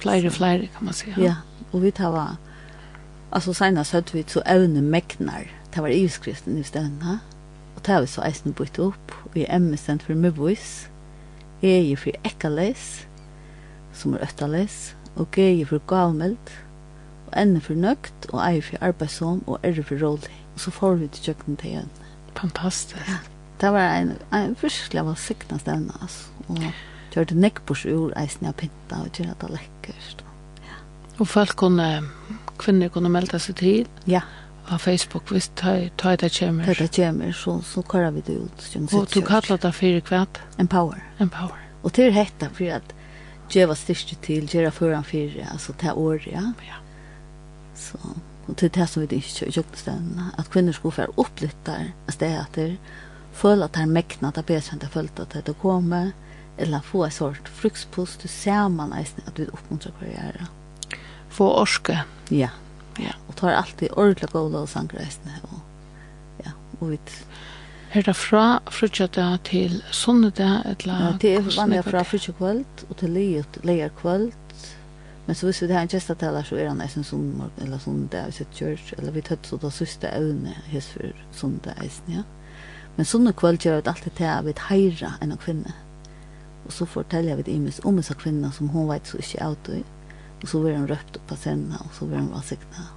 [0.00, 1.14] Flere og flere, kan man säga.
[1.18, 1.34] Ja,
[1.72, 2.38] Og vi tar var,
[3.32, 7.20] altså senast høyde vi så evne megnar, det var ivskristen i stedene,
[7.76, 10.88] og det har vi så eisen bytt opp, og i er stand for møbois,
[11.62, 13.06] jeg er for ekkaleis,
[13.92, 16.54] som er øttaleis, og jeg er for gavmeld,
[17.26, 20.36] og enne for nøgt, og jeg for arbeidsom, og er for rolig.
[20.54, 21.90] Og så får vi til kjøkken til igjen.
[22.36, 23.08] Fantastisk.
[23.08, 23.18] Ja,
[23.60, 26.26] det var en, en virkelig var sikna stedene, altså.
[26.48, 26.64] Og
[27.14, 30.29] gjør det nekk på sjur, eisen jeg pinta, og gjør det lekkert, og
[31.20, 31.88] Og folk kunne,
[32.60, 33.88] kvinner kunne melde seg til.
[34.08, 34.22] Ja.
[34.70, 36.64] Av Facebook, hvis det er det kommer.
[36.64, 38.66] Det er det kommer, så, så kører vi det ut.
[38.94, 40.40] Og du kallar det for kvart?
[40.58, 41.02] Empower.
[41.20, 41.58] Empower.
[41.82, 42.94] Og til hetta for at
[43.50, 46.44] djeva styrke til, djeva foran fire, altså til året, ja.
[46.66, 46.78] Ja.
[47.74, 47.98] Så,
[48.46, 52.78] og til det som vi ikke gjør stedene, at kvinner skulle få opplyttet av stedet,
[53.32, 56.12] føle at det er mekna, det er bedre enn det følte at det kommer,
[56.60, 60.40] eller få en sort frukspost, du ser man eisen at vi oppmuntrer hva det gjør.
[60.44, 60.50] Ja
[61.40, 62.02] få orske.
[62.28, 62.52] Ja.
[63.00, 63.16] Ja.
[63.28, 65.38] Og tar alltid ordentlig god lov sangreisene.
[65.48, 65.60] Og,
[66.44, 66.98] ja, og vi...
[67.90, 71.00] Her er fra frutjata til sunnedag, eller...
[71.00, 73.16] Ja, det er vanlig fra frutja kvöld og til
[73.66, 74.30] leier kvöld.
[75.26, 78.28] Men så hvis vi har her en gestateller, så er han eisen sunnmorg, eller sunnedag,
[78.28, 82.22] hvis et kjørs, eller vi tøtt så da syste evne hos for sunnedag eisen, ja.
[82.96, 85.72] Men sunne kvöld gjør vi alltid til at vi heira enn kvinne.
[86.66, 89.54] Og så forteller vi det imes om en kvinne som hun vet så ikke er
[90.40, 92.88] Og så var han røpt på sena, og så var han vasikna.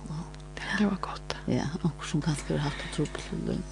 [0.78, 1.36] Det var godt.
[1.48, 3.64] Ja, og som kanskje har hatt tro på løgn.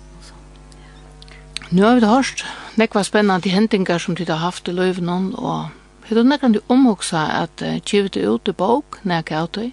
[1.72, 2.44] Nu har vi det hørst.
[2.76, 5.70] Nekva spennende hendinger som de har haft i løyvnån, og
[6.02, 9.70] Har du nekkan du omhugsa at kjivet uh, ut i bok, nekka av deg?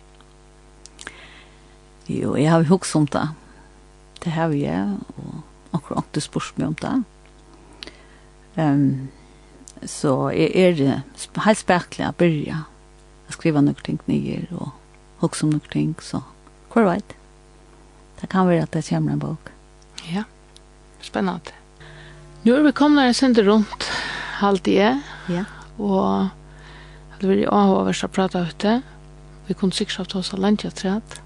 [2.06, 3.24] Jo, jeg har hugsa om det.
[4.22, 6.94] Det har jeg, og akkurat ikke spørs meg om det.
[8.54, 9.08] Um,
[9.82, 11.02] så jeg er
[11.42, 12.62] helt spekelig å begynne
[13.34, 14.72] skriva noen ting nye og
[15.22, 16.22] hoksa om noen ting, så
[16.72, 17.14] hvor veit.
[18.20, 19.52] Det kan være at det kommer en bok.
[20.10, 20.24] Ja,
[21.02, 21.54] spennende.
[22.44, 23.88] Nå er vi kommet en sender rundt
[24.38, 24.98] halv tida,
[25.28, 25.44] ja.
[25.78, 26.28] og
[27.18, 28.78] det blir avhåverst å prate ute.
[29.48, 31.18] Vi kunne sikkert hatt oss av landkjøttret.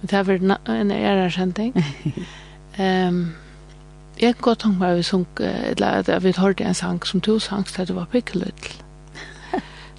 [0.00, 1.74] Men det har vært en ærersending.
[2.78, 3.20] um,
[4.20, 7.20] jeg kan godt tenke meg at vi, sunk, eller, at vi hørte en sang som
[7.24, 8.78] to sang til det var pikkeløytl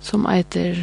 [0.04, 0.78] som eiter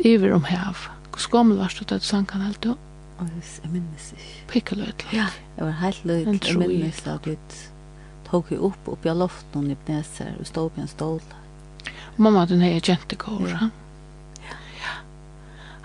[0.00, 0.86] Iver om hev.
[1.10, 2.74] Hvor skommel var det at du sang sankan helt du?
[3.20, 4.46] Jeg minnes ikke.
[4.48, 5.04] Pikkeløyt.
[5.12, 5.26] Ja,
[5.56, 6.46] jeg var helt løyt.
[6.48, 7.36] Jeg minnes at vi
[8.30, 11.20] tok jo opp opp i loften og nipneser og stod på en stål.
[12.16, 13.68] Mamma, den her kjente kår, ja.
[14.80, 14.96] ja.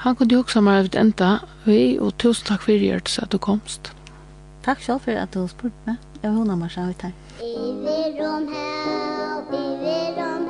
[0.06, 1.30] Han kunne jo også ha ut enda
[1.66, 3.92] vi, og tusen takk for Gjørts at du komst.
[4.66, 6.00] Takk selv for at du spurte meg.
[6.22, 7.14] Jeg vil hunde meg seg ut her.
[7.44, 10.45] Iver om hev, iver om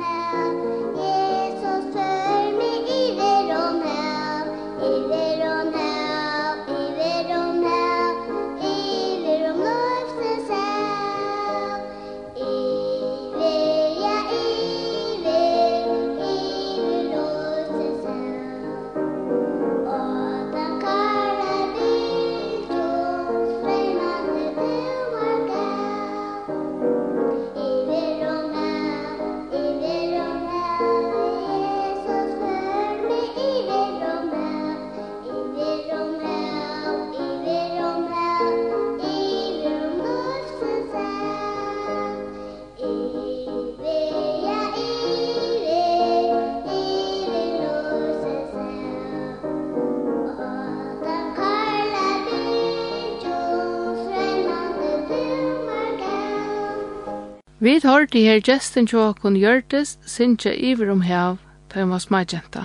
[57.66, 61.38] Vi hørte her gesten til åkken Gjørtes, Sintje Iver om hev,
[61.72, 62.60] da hun var smagjenta.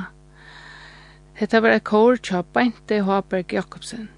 [1.33, 4.09] Hetta var et kår til Bente Haberg Jakobsen.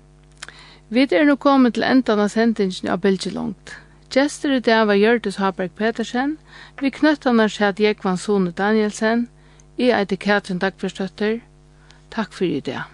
[0.89, 3.77] Vi er nå kommet til endan av sendingen av Bilgelongt.
[4.11, 6.35] Gjester i dag var Gjørtes Haberg Petersen,
[6.81, 9.29] vi knøttene skjedd Jekvann Sone Danielsen,
[9.77, 11.39] i eit Katrin Dagfjørstøtter.
[12.11, 12.91] Takk for i dag.